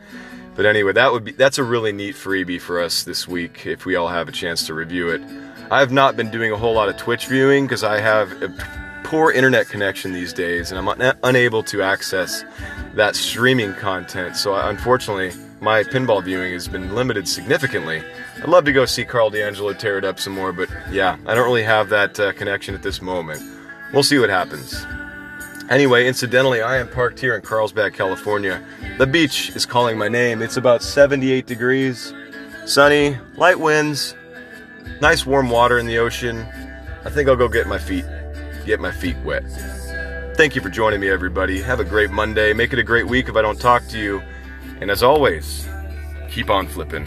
But 0.59 0.67
anyway, 0.67 0.93
that 0.95 1.13
would 1.13 1.23
be 1.23 1.31
that's 1.31 1.59
a 1.59 1.63
really 1.63 1.93
neat 1.93 2.17
freebie 2.17 2.61
for 2.61 2.81
us 2.81 3.05
this 3.05 3.29
week 3.29 3.65
if 3.65 3.87
we 3.87 3.95
all 3.95 4.09
have 4.09 4.29
a 4.29 4.33
chance 4.33 4.67
to 4.67 4.75
review 4.75 5.09
it. 5.09 5.23
I 5.71 5.79
have 5.79 5.93
not 5.93 6.17
been 6.17 6.33
doing 6.33 6.51
a 6.51 6.57
whole 6.57 6.75
lot 6.75 6.89
of 6.89 6.97
Twitch 6.97 7.27
viewing 7.27 7.67
because 7.67 7.85
I 7.85 8.01
have 8.01 8.43
a 8.43 8.53
poor 9.05 9.31
internet 9.31 9.69
connection 9.69 10.13
these 10.13 10.33
days 10.33 10.73
and 10.73 10.79
I'm 10.81 10.89
un- 10.89 11.17
unable 11.23 11.63
to 11.63 11.83
access 11.83 12.45
that 12.95 13.15
streaming 13.15 13.73
content. 13.75 14.35
So 14.37 14.55
I, 14.55 14.69
unfortunately, 14.69 15.31
my 15.61 15.85
pinball 15.85 16.25
viewing 16.25 16.53
has 16.55 16.67
been 16.67 16.93
limited 16.93 17.29
significantly. 17.29 18.03
I'd 18.39 18.49
love 18.49 18.65
to 18.65 18.73
go 18.73 18.85
see 18.85 19.05
Karl 19.05 19.31
DeAngelo 19.31 19.79
tear 19.79 19.97
it 19.97 20.05
up 20.05 20.19
some 20.19 20.33
more, 20.33 20.53
but 20.53 20.69
yeah, 20.91 21.19
I 21.25 21.37
don't 21.37 21.45
really 21.45 21.63
have 21.63 21.89
that 21.91 22.19
uh, 22.19 22.33
connection 22.33 22.75
at 22.75 22.83
this 22.83 23.01
moment. 23.01 23.41
We'll 23.93 24.03
see 24.03 24.19
what 24.19 24.29
happens. 24.29 24.85
Anyway, 25.71 26.07
incidentally, 26.07 26.63
I 26.63 26.79
am 26.79 26.89
parked 26.89 27.21
here 27.21 27.35
in 27.35 27.43
Carlsbad, 27.43 27.95
California. 27.95 28.63
The 28.99 29.07
beach 29.07 29.55
is 29.55 29.67
calling 29.67 29.99
my 29.99 30.09
name. 30.09 30.43
It's 30.43 30.57
about 30.57 30.83
78 30.83 31.47
degrees, 31.47 32.15
sunny, 32.65 33.19
light 33.37 33.61
winds, 33.61 34.15
nice 35.01 35.27
warm 35.27 35.51
water 35.51 35.79
in 35.79 35.87
the 35.87 35.99
ocean. 35.99 36.47
I 37.05 37.11
think 37.11 37.29
I'll 37.29 37.37
go 37.37 37.49
get 37.49 37.67
my 37.67 37.79
feet 37.79 38.05
get 38.69 38.79
my 38.81 38.93
feet 38.93 39.17
wet. 39.25 39.45
Thank 40.37 40.55
you 40.55 40.61
for 40.61 40.69
joining 40.69 41.01
me 41.01 41.09
everybody. 41.09 41.61
Have 41.63 41.81
a 41.81 41.85
great 41.85 42.11
Monday. 42.11 42.53
Make 42.53 42.75
it 42.75 42.79
a 42.79 42.83
great 42.83 43.07
week 43.07 43.29
if 43.29 43.35
I 43.35 43.43
don't 43.43 43.59
talk 43.59 43.89
to 43.89 43.99
you. 43.99 44.23
And 44.81 44.91
as 44.91 45.03
always, 45.03 45.67
keep 46.31 46.51
on 46.51 46.69
flipping. 46.69 47.07